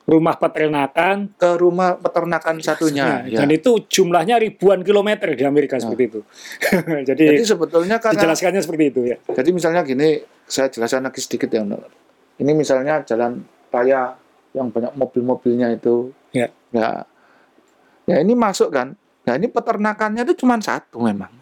[0.06, 1.34] rumah peternakan.
[1.36, 3.43] ke rumah peternakan satunya Nah, ya.
[3.43, 6.20] Dan itu jumlahnya ribuan kilometer di Amerika seperti itu.
[7.10, 9.18] jadi Jadi, sebetulnya karena dijelaskannya seperti itu ya.
[9.34, 11.66] Jadi misalnya gini, saya jelaskan lagi sedikit ya.
[12.38, 13.41] Ini misalnya jalan
[13.74, 14.16] raya
[14.56, 16.14] yang banyak mobil-mobilnya itu.
[16.32, 16.47] Ya.
[16.72, 17.03] Ya.
[18.06, 18.93] Ya ini masuk kan.
[19.26, 21.34] Nah ini peternakannya itu cuma satu memang.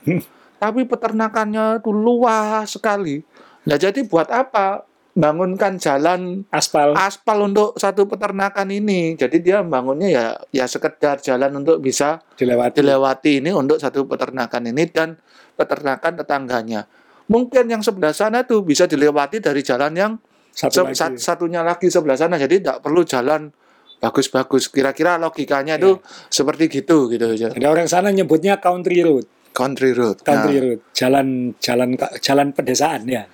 [0.64, 3.20] Tapi peternakannya itu luas sekali.
[3.68, 6.93] Nah jadi buat apa bangunkan jalan Aspal.
[6.93, 9.14] aspal untuk satu peternakan ini?
[9.14, 12.82] Jadi dia bangunnya ya ya sekedar jalan untuk bisa dilewati.
[12.82, 15.18] dilewati ini untuk satu peternakan ini dan
[15.53, 16.89] peternakan tetangganya.
[17.24, 20.14] Mungkin yang sebelah sana tuh bisa dilewati dari jalan yang
[20.49, 20.97] Satu se- lagi.
[20.97, 22.36] sat- satunya lagi sebelah sana.
[22.36, 23.49] Jadi tidak perlu jalan
[23.97, 24.68] bagus-bagus.
[24.68, 25.97] Kira-kira logikanya itu
[26.28, 27.49] seperti gitu gitu aja.
[27.49, 29.24] Ada orang sana nyebutnya country road,
[29.54, 30.18] Country road.
[30.20, 31.28] country Nah, road, jalan
[31.58, 31.89] jalan
[32.20, 33.30] jalan pedesaan ya.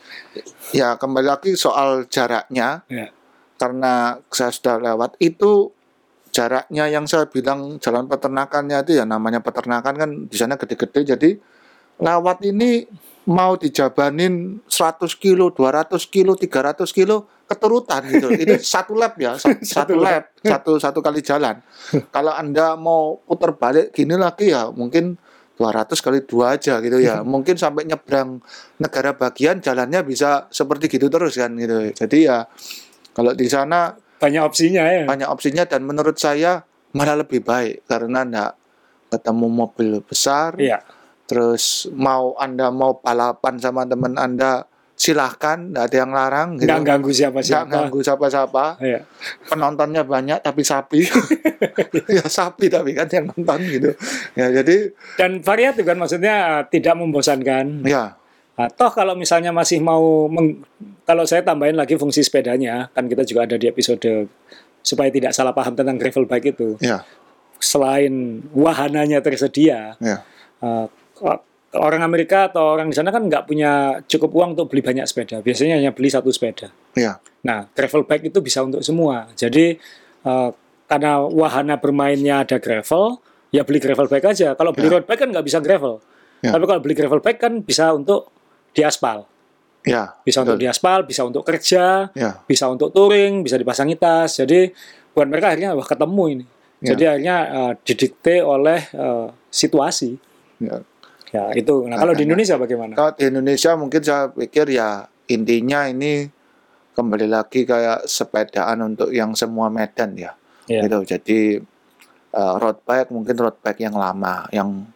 [0.70, 3.08] ya kembali lagi soal jaraknya Ya.
[3.56, 5.72] karena saya sudah lewat itu
[6.30, 11.30] jaraknya yang saya bilang jalan peternakannya itu ya namanya peternakan kan di sana gede-gede jadi
[11.98, 12.86] lewat ini
[13.26, 18.28] mau dijabanin 100 kilo, 200 kilo, 300 kilo keturutan gitu.
[18.42, 21.62] Itu satu lap ya, sa- satu, lap, satu satu kali jalan.
[22.16, 25.16] Kalau Anda mau putar balik gini lagi ya mungkin
[25.60, 27.20] 200 kali dua aja gitu ya.
[27.20, 28.40] Mungkin sampai nyebrang
[28.80, 31.92] negara bagian jalannya bisa seperti gitu terus kan gitu.
[31.92, 32.48] Jadi ya
[33.12, 35.04] kalau di sana Banyak opsinya ya.
[35.04, 36.64] banyak opsinya dan menurut saya
[36.96, 38.52] malah lebih baik karena enggak
[39.10, 40.80] ketemu mobil besar Iya.
[41.24, 44.69] terus mau anda mau balapan sama teman anda
[45.00, 47.72] silahkan nggak ada yang larang gitu Nggak ganggu Nggak siapa-siapa.
[47.72, 49.00] ganggu siapa-siapa Iya.
[49.48, 51.08] penontonnya banyak tapi sapi
[52.20, 53.96] ya sapi tapi kan yang nonton gitu
[54.36, 57.84] ya jadi Dan variatif kan maksudnya eh, tidak membosankan.
[57.84, 58.20] ya
[58.54, 60.60] Nah, toh kalau misalnya masih mau meng-
[61.08, 64.28] kalau saya tambahin lagi fungsi sepedanya, kan kita juga ada di episode
[64.84, 66.76] supaya tidak salah paham tentang gravel bike itu.
[66.84, 67.08] Ya,
[67.56, 68.12] Selain
[68.52, 70.18] wahananya tersedia, ya,
[71.16, 71.40] ko-
[71.78, 75.46] orang Amerika atau orang di sana kan nggak punya cukup uang untuk beli banyak sepeda.
[75.46, 76.74] Biasanya hanya beli satu sepeda.
[76.98, 79.30] ya, Nah, gravel bike itu bisa untuk semua.
[79.38, 79.78] Jadi
[80.26, 80.50] eh,
[80.90, 83.22] karena wahana bermainnya ada gravel,
[83.54, 84.58] ya beli gravel bike aja.
[84.58, 84.94] Kalau beli Ya.
[84.98, 86.02] road bike kan nggak bisa gravel.
[86.42, 86.52] Ya.
[86.56, 88.34] Tapi kalau beli gravel bike kan bisa untuk
[88.74, 89.30] di aspal.
[89.80, 94.36] ya, Bisa untuk di aspal, bisa untuk kerja, ya, bisa untuk touring, bisa dipasangi tas.
[94.36, 94.68] Jadi
[95.16, 96.46] buat mereka akhirnya wah ketemu ini.
[96.80, 96.88] Ya.
[96.94, 100.12] Jadi akhirnya eh, didikte oleh eh, situasi.
[100.60, 100.84] ya.
[101.30, 101.86] Ya itu.
[101.86, 102.26] Nah kalau di.
[102.26, 102.94] Indonesia bagaimana?
[102.98, 106.26] Kalau di Indonesia mungkin saya pikir ya intinya ini
[106.94, 110.34] kembali lagi kayak sepedaan untuk yang semua medan ya.
[110.66, 110.86] Ya.
[110.86, 110.98] Gitu.
[111.06, 111.40] Jadi
[112.30, 114.90] eh, road bike mungkin road bike yang lama, yang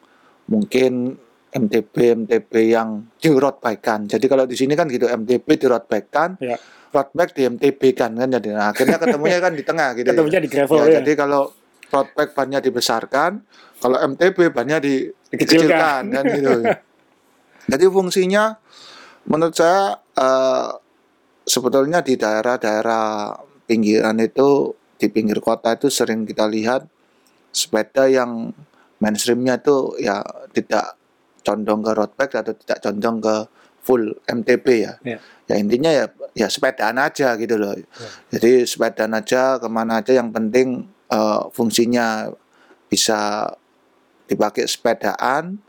[0.50, 1.16] mungkin
[1.54, 4.10] MTB MTB yang di road bike kan.
[4.10, 6.58] Jadi kalau di sini kan gitu MTB di road bike kan, Ya.
[6.90, 10.10] road bike di MTB kan kan jadi nah, akhirnya ketemunya kan di tengah gitu.
[10.10, 10.94] Ketemunya di gravel Ya, ya.
[11.02, 11.54] Jadi kalau
[11.94, 13.32] road bike bannya dibesarkan,
[13.78, 16.14] kalau MTB bannya di- Dikecilkan.
[16.14, 16.52] kan gitu.
[17.72, 18.54] Jadi fungsinya
[19.26, 20.70] menurut saya eh,
[21.48, 23.34] sebetulnya di daerah-daerah
[23.66, 26.86] pinggiran itu di pinggir kota itu sering kita lihat
[27.52, 28.54] sepeda yang
[29.02, 30.24] mainstreamnya itu ya
[30.56, 30.96] tidak
[31.44, 33.36] condong ke road bike atau tidak condong ke
[33.84, 34.94] full MTB ya.
[35.04, 35.18] Ya.
[35.52, 37.76] Ya intinya ya ya sepedaan aja gitu loh.
[38.32, 42.32] Jadi sepedaan aja ke mana aja yang penting eh, fungsinya
[42.88, 43.52] bisa
[44.28, 45.60] dipakai sepedaan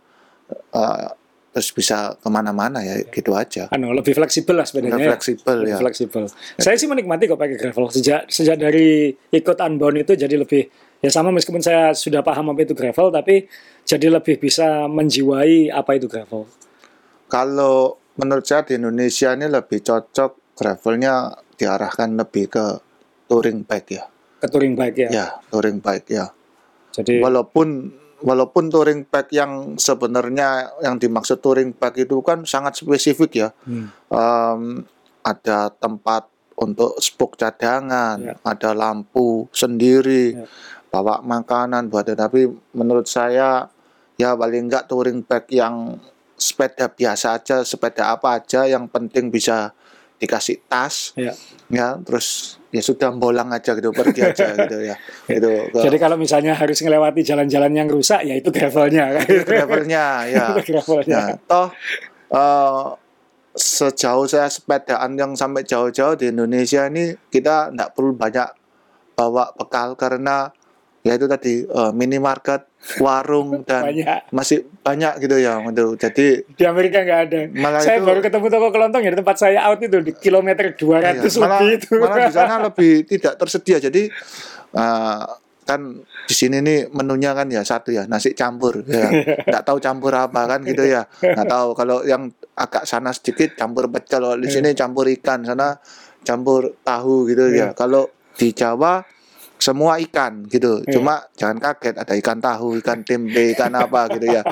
[0.75, 1.09] eh,
[1.55, 3.71] terus bisa ke mana-mana ya gitu aja.
[3.71, 4.67] Anu, lebih fleksibel lah.
[4.67, 5.15] Lebih ya.
[5.15, 5.79] fleksibel Lebih ya.
[5.79, 6.23] fleksibel.
[6.59, 10.67] Saya sih menikmati kok pakai gravel sejak sejak dari ikut unbound itu jadi lebih
[10.99, 13.47] ya sama meskipun saya sudah paham apa itu gravel tapi
[13.87, 16.51] jadi lebih bisa menjiwai apa itu gravel.
[17.31, 22.67] Kalau menurut saya di Indonesia ini lebih cocok gravelnya diarahkan lebih ke
[23.31, 24.05] touring bike ya.
[24.43, 25.09] Ke touring bike ya.
[25.15, 26.35] Ya, touring bike ya.
[26.91, 27.95] Jadi Walaupun
[28.25, 33.49] walaupun touring bike yang sebenarnya yang dimaksud touring bike itu kan sangat spesifik ya.
[33.68, 34.61] hmm, Em,
[35.20, 38.35] ada tempat untuk spok cadangan, Ya.
[38.41, 40.47] ada lampu sendiri, Ya.
[40.89, 43.68] bawa makanan buat tapi menurut saya
[44.14, 45.99] ya paling enggak touring bike yang
[46.39, 49.75] sepeda biasa aja, sepeda apa aja yang penting bisa
[50.22, 51.35] dikasih tas ya.
[51.68, 54.99] ya terus ya sudah bolang aja gitu pergi aja gitu ya
[55.31, 59.27] gitu Jadi kalau misalnya harus melewati jalan-jalan yang rusak ya itu gravelnya kan.
[59.47, 61.14] gravelnya ya Itu gravelnya.
[61.14, 61.68] Nah, toh
[62.35, 62.87] eh,
[63.55, 68.51] sejauh saya sepedaan yang sampai jauh-jauh di Indonesia ini kita tidak perlu banyak
[69.14, 70.51] bawa bekal karena
[71.07, 72.66] ya itu tadi eh, minimarket,
[72.99, 74.30] warung dan Banyak.
[74.30, 75.97] masih banyak gitu ya gitu.
[75.97, 77.39] Jadi Di Amerika nggak ada.
[77.51, 80.72] Malah saya itu- baru ketemu toko kelontong ya di tempat saya out itu di kilometer
[80.72, 81.93] 200 Iya, malah, lebih itu.
[81.97, 83.76] malah di sana lebih tidak tersedia.
[83.78, 84.03] Jadi
[84.72, 85.24] eh,
[85.64, 85.80] kan
[86.24, 89.09] di sini nih menunya kan ya satu ya nasi campur ya
[89.49, 93.89] nggak tahu campur apa kan gitu ya nggak tahu kalau yang agak sana sedikit campur
[93.89, 95.80] pecel kalau di sini campur ikan sana
[96.20, 99.01] campur tahu gitu ya kalau di Jawa
[99.65, 100.93] semua ikan gitu Iya.
[100.93, 104.43] cuma jangan kaget ada ikan tahu ikan tempe ikan apa gitu ya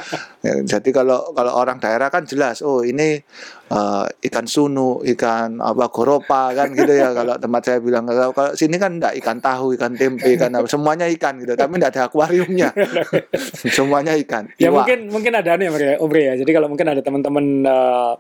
[0.41, 3.21] Ya, jadi kalau kalau orang daerah kan jelas oh ini
[3.69, 8.51] eh, ikan sunu ikan apa goropa kan gitu ya kalau tempat saya bilang kalau, kalau
[8.53, 12.03] sini kan enggak ikan tahu ikan tempe ikan apa semuanya ikan gitu tapi enggak ada
[12.05, 12.75] akuariumnya
[13.77, 14.83] semuanya ikan Ya Iwak.
[14.83, 16.35] mungkin mungkin ada nih Om Bre- Om Bre ya.
[16.35, 18.13] Jadi kalau mungkin ada teman-teman eh,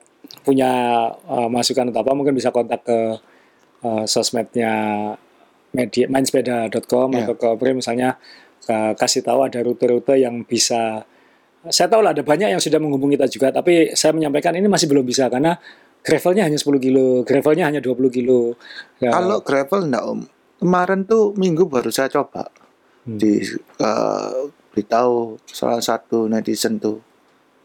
[0.42, 0.70] punya
[1.10, 2.98] eh, masukan atau apa mungkin bisa kontak ke
[3.82, 4.72] eh, sosmednya
[5.72, 7.24] media mainsepeda.com Ya.
[7.24, 8.16] atau ke Bre misalnya
[8.64, 11.04] eh, kasih tahu ada rute-rute yang bisa
[11.64, 14.86] saya tahu lah ada banyak yang sudah menghubungi kita juga tapi saya menyampaikan ini masih
[14.86, 15.54] belum bisa karena
[16.02, 18.58] gravelnya hanya 10 kilo, gravelnya hanya 20 kilo.
[18.98, 20.20] Ya, kalau gravel enggak om
[20.58, 22.50] kemarin tuh minggu baru saya coba
[23.02, 23.18] Hmm.
[23.18, 23.42] di
[23.78, 27.02] eh, beritahu salah satu netizen tuh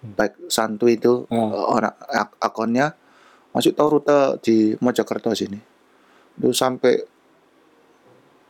[0.04, 1.38] baik santu itu eh,
[1.68, 2.94] orang ak- akunnya
[3.50, 5.58] masih tahu rute di Mojokerto sini
[6.34, 7.02] itu sampai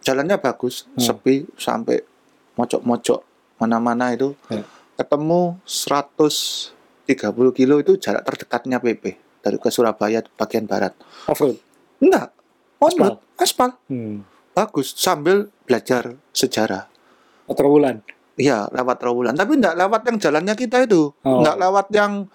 [0.08, 1.04] jalannya bagus Hmm.
[1.04, 2.00] sepi sampai
[2.56, 3.20] mojok-mojok
[3.60, 4.64] mana-mana itu Ya.
[4.96, 6.72] ketemu 130
[7.52, 9.04] kilo itu jarak terdekatnya PP
[9.40, 10.96] dari ke Surabaya bagian barat
[11.28, 11.60] off-road.
[12.00, 12.32] enggak
[12.80, 13.04] on Aspal.
[13.04, 14.24] road, aspal Hmm.
[14.52, 16.88] bagus sambil belajar sejarah
[17.48, 18.04] Terowulan.
[18.36, 19.32] Iya, lewat Trawulan.
[19.34, 21.16] Tapi enggak lewat yang jalannya kita itu.
[21.24, 21.40] Oh.
[21.40, 22.28] Enggak lewat yang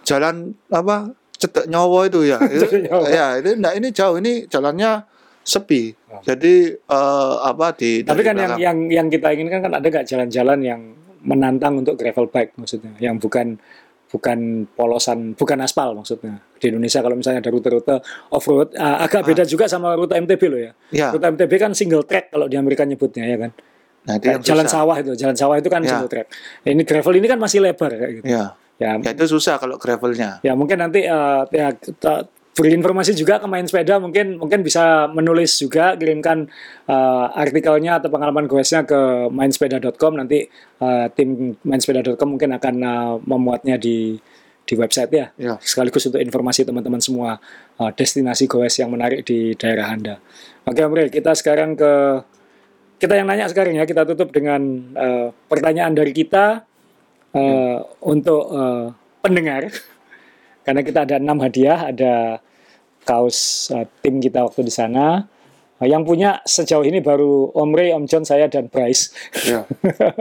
[0.00, 1.10] jalan apa?
[1.34, 2.38] Cedek nyowo itu ya.
[2.46, 5.02] Itu, ya, itu enggak ini jauh ini jalannya
[5.42, 5.94] sepi.
[6.08, 6.22] Oh.
[6.22, 10.58] Jadi eh, apa di Tapi kan yang yang yang kita inginkan kan ada gak jalan-jalan
[10.60, 10.80] yang
[11.22, 13.54] menantang untuk gravel bike maksudnya, yang bukan
[14.10, 16.36] bukan polosan, bukan aspal maksudnya.
[16.58, 17.96] Di Indonesia kalau misalnya ada rute-rute
[18.28, 20.72] off-road, uh, agak beda juga sama rute MTB loh ya.
[20.92, 21.08] Ya.
[21.10, 23.50] Rute MTB kan single track kalau di Amerika nyebutnya ya kan.
[24.02, 24.82] Nah, Kayak jalan susah.
[24.82, 25.94] sawah itu, jalan sawah itu kan Ya.
[25.96, 26.26] single track.
[26.66, 28.26] Ini gravel ini kan masih lebar kayak gitu.
[28.28, 28.44] Ya.
[28.76, 30.42] Ya, Ya itu susah kalau gravelnya.
[30.42, 31.70] ya mungkin nanti eh, ya
[32.52, 36.44] beri informasi juga ke main sepeda mungkin mungkin bisa menulis juga kirimkan
[36.84, 40.44] eh, artikelnya atau pengalaman goesnya ke mainsepeda.com nanti
[40.80, 44.20] eh, tim mainsepeda.com mungkin akan eh, memuatnya di
[44.62, 45.56] di website ya Ya.
[45.58, 47.40] sekaligus untuk informasi teman-teman semua
[47.80, 50.20] eh, destinasi goes yang menarik di daerah Anda.
[50.68, 52.20] Oke Om Ril, kita sekarang ke
[53.02, 54.60] kita yang nanya sekarang ya kita tutup dengan
[54.94, 56.62] eh, pertanyaan dari kita
[57.32, 58.86] eh, untuk eh,
[59.24, 59.72] pendengar
[60.62, 62.38] karena kita ada enam hadiah ada
[63.02, 65.26] kaos eh, tim kita waktu di sana
[65.82, 69.10] Eh, yang punya sejauh ini baru Om Ray, Om John, saya dan Bryce.
[69.42, 69.66] Ya.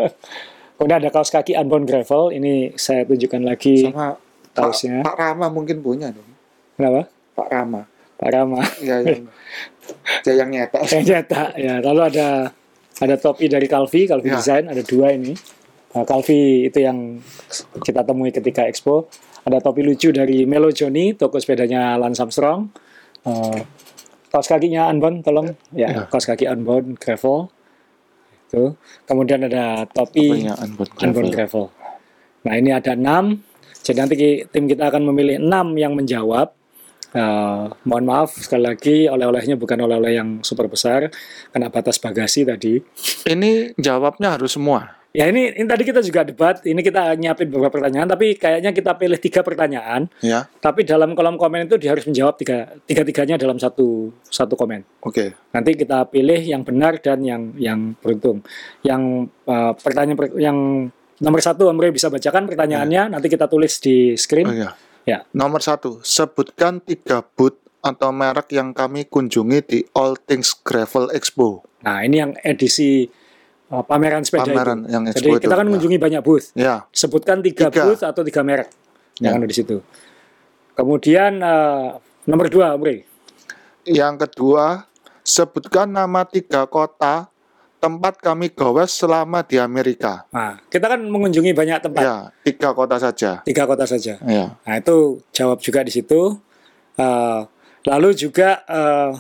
[0.82, 2.34] Kemudian ada kaos kaki Unbound Gravel.
[2.34, 5.06] Ini saya tunjukkan lagi Sama Pak, kaosnya.
[5.06, 6.26] Pak Rama mungkin punya dong.
[6.74, 7.06] Kenapa?
[7.38, 7.82] Pak Rama.
[8.18, 8.60] Pak Rama.
[8.82, 9.30] Ya, yang,
[10.26, 10.82] dia yang nyetak.
[10.90, 12.28] yang nyetak ya lalu ada
[13.02, 14.38] ada topi dari Calvi Calvi Ya.
[14.42, 15.34] Design ada dua ini
[15.92, 17.20] Nah, Calvi itu yang
[17.84, 19.12] kita temui ketika expo
[19.42, 22.70] ada topi lucu dari Melo Johnny toko sepedanya Lance Armstrong
[23.22, 23.60] Eh,
[24.34, 26.02] kaos kakinya Unbound tolong ya Ya.
[26.10, 27.54] kaos kaki Unbound Gravel
[28.50, 28.74] itu
[29.06, 31.30] kemudian ada topi Unbound Unbound Gravel.
[31.30, 31.66] Gravel
[32.42, 33.38] nah ini ada enam
[33.82, 34.16] jadi nanti
[34.50, 36.58] tim kita akan memilih enam yang menjawab
[37.12, 41.12] Eh, mohon maaf sekali lagi oleh-olehnya bukan oleh-oleh yang super besar
[41.52, 42.80] kena batas bagasi tadi.
[43.28, 45.01] Ini jawabnya harus semua.
[45.12, 48.96] Ya ini, ini tadi kita juga debat, ini kita nyiapin beberapa pertanyaan, tapi kayaknya kita
[48.96, 50.48] pilih tiga pertanyaan, Ya.
[50.64, 54.88] tapi dalam kolom komen itu dia harus menjawab tiga tiga tiganya dalam satu satu komen.
[55.04, 55.36] Oke.
[55.52, 58.40] Nanti kita pilih yang benar dan yang yang beruntung.
[58.88, 60.58] Yang eh, pertanyaan per- yang
[61.20, 64.48] nomor satu Om Rey bisa bacakan pertanyaannya, nanti kita tulis di screen.
[64.48, 64.72] Oh, ya.
[65.04, 65.28] Ya.
[65.36, 71.66] Nomor satu, sebutkan tiga booth atau merek yang kami kunjungi di All Things Gravel Expo.
[71.82, 73.10] Nah ini yang edisi
[73.72, 74.92] eh, pameran sepeda Pameran itu.
[74.92, 75.40] yang Jadi itu.
[75.42, 75.68] kita kan Ya.
[75.68, 76.48] mengunjungi banyak booth.
[76.54, 76.76] Ya.
[76.92, 77.88] Sebutkan tiga, Tiga.
[77.88, 78.68] booth atau tiga merek
[79.18, 79.32] Ya.
[79.32, 79.80] yang ada di situ.
[80.74, 81.88] Kemudian eh,
[82.26, 83.04] nomor dua, Rey.
[83.84, 84.86] Yang kedua,
[85.22, 87.28] sebutkan nama tiga kota
[87.78, 90.30] tempat kami gowes selama di Amerika.
[90.30, 93.42] Nah, kita kan mengunjungi banyak tempat, Ya, tiga kota saja.
[93.42, 94.22] tiga kota saja.
[94.22, 94.54] Ya.
[94.56, 96.38] Nah itu jawab juga di situ.
[96.94, 97.40] Eh,
[97.84, 99.12] lalu juga eh,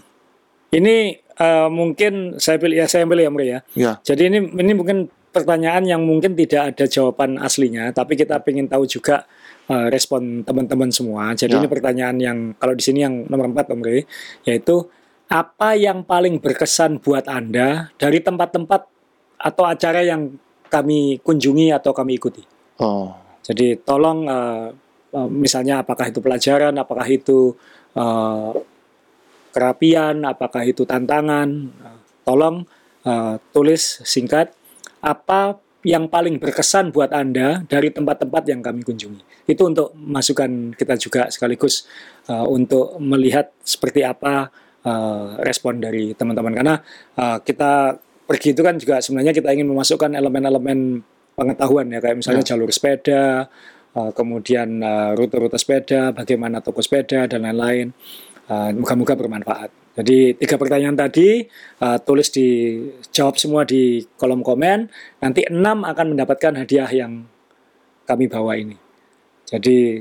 [0.71, 3.59] ini eh, mungkin saya pilih ya saya pilih ya, Rey ya.
[3.73, 3.91] Ya.
[4.05, 8.85] Jadi ini ini mungkin pertanyaan yang mungkin tidak ada jawaban aslinya, tapi kita ingin tahu
[8.85, 9.25] juga
[9.71, 11.31] eh, respon teman-teman semua.
[11.33, 11.59] Jadi Ya.
[11.63, 14.03] ini pertanyaan yang kalau di sini yang nomor 4 Om Rey,
[14.45, 14.85] yaitu
[15.31, 18.81] apa yang paling berkesan buat Anda dari tempat-tempat
[19.41, 20.35] atau acara yang
[20.67, 22.43] kami kunjungi atau kami ikuti.
[22.83, 23.15] Oh.
[23.41, 24.67] Jadi tolong eh,
[25.31, 27.55] misalnya apakah itu pelajaran, apakah itu
[29.51, 32.65] kerapian, apakah itu tantangan, eh, tolong
[33.05, 34.53] eh, tulis singkat
[35.01, 39.49] apa yang paling berkesan buat Anda dari tempat-tempat yang kami kunjungi.
[39.49, 41.85] Itu untuk masukan kita juga sekaligus
[42.29, 44.49] eh, untuk melihat seperti apa
[44.85, 46.75] eh, respon dari teman-teman karena
[47.17, 47.97] eh, kita
[48.29, 51.03] pergi itu kan juga sebenarnya kita ingin memasukkan elemen-elemen
[51.35, 53.49] pengetahuan ya kayak misalnya jalur sepeda,
[53.91, 57.91] kemudian eh, rute-rute sepeda, bagaimana toko sepeda dan lain-lain.
[58.49, 59.69] Eh, Moga-moga bermanfaat.
[59.91, 61.45] Jadi tiga pertanyaan tadi
[61.81, 62.79] eh, tulis di
[63.11, 64.87] jawab semua di kolom komen.
[65.19, 67.27] Nanti enam akan mendapatkan hadiah yang
[68.07, 68.75] kami bawa ini.
[69.47, 69.99] Jadi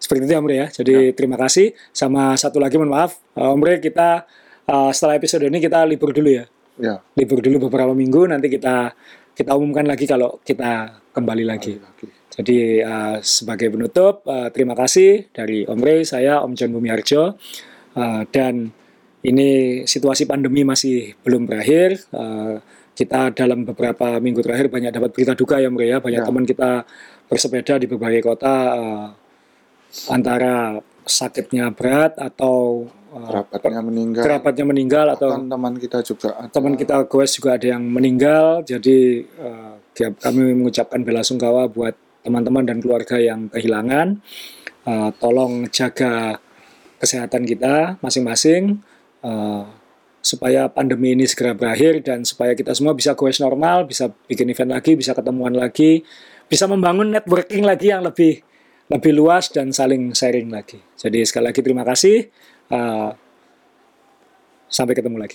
[0.00, 0.66] seperti itu ya Om Rey ya.
[0.72, 1.74] Jadi terima kasih.
[1.92, 4.24] Sama satu lagi mohon maaf eh, Om Rey kita
[4.66, 6.46] eh, setelah episode ini kita libur dulu ya
[6.80, 6.96] Ya.
[7.12, 8.96] libur dulu beberapa minggu nanti kita
[9.36, 11.76] kita umumkan lagi kalau kita kembali lagi.
[12.40, 17.36] Jadi uh, sebagai penutup uh, terima kasih dari Om Rey, saya Om John Bumiarjo
[17.90, 18.70] Uh, dan
[19.26, 21.98] ini situasi pandemi masih belum berakhir.
[22.14, 22.62] Uh,
[22.94, 26.26] kita dalam beberapa minggu terakhir banyak dapat berita duka ya Om Rey ya, banyak Ya.
[26.30, 26.86] teman kita
[27.26, 29.06] bersepeda di berbagai kota uh,
[30.06, 34.22] antara sakitnya berat atau uh, Kerabatnya meninggal.
[34.22, 36.52] kerabatnya meninggal atau teman kita juga ada.
[36.54, 39.26] teman kita goes juga ada yang meninggal jadi
[39.98, 44.20] ya, kami mengucapkan bela sungkawa buat teman-teman dan keluarga yang kehilangan
[44.80, 46.40] Eh, tolong jaga
[46.96, 48.80] kesehatan kita masing-masing
[49.20, 49.64] eh,
[50.24, 54.72] supaya pandemi ini segera berakhir dan supaya kita semua bisa goes normal bisa bikin event
[54.72, 56.00] lagi bisa ketemuan lagi
[56.48, 58.40] bisa membangun networking lagi yang lebih
[58.88, 60.80] lebih luas dan saling sharing lagi.
[60.96, 62.32] Jadi sekali lagi terima kasih
[62.70, 63.10] Eh,
[64.70, 65.34] sampai ketemu lagi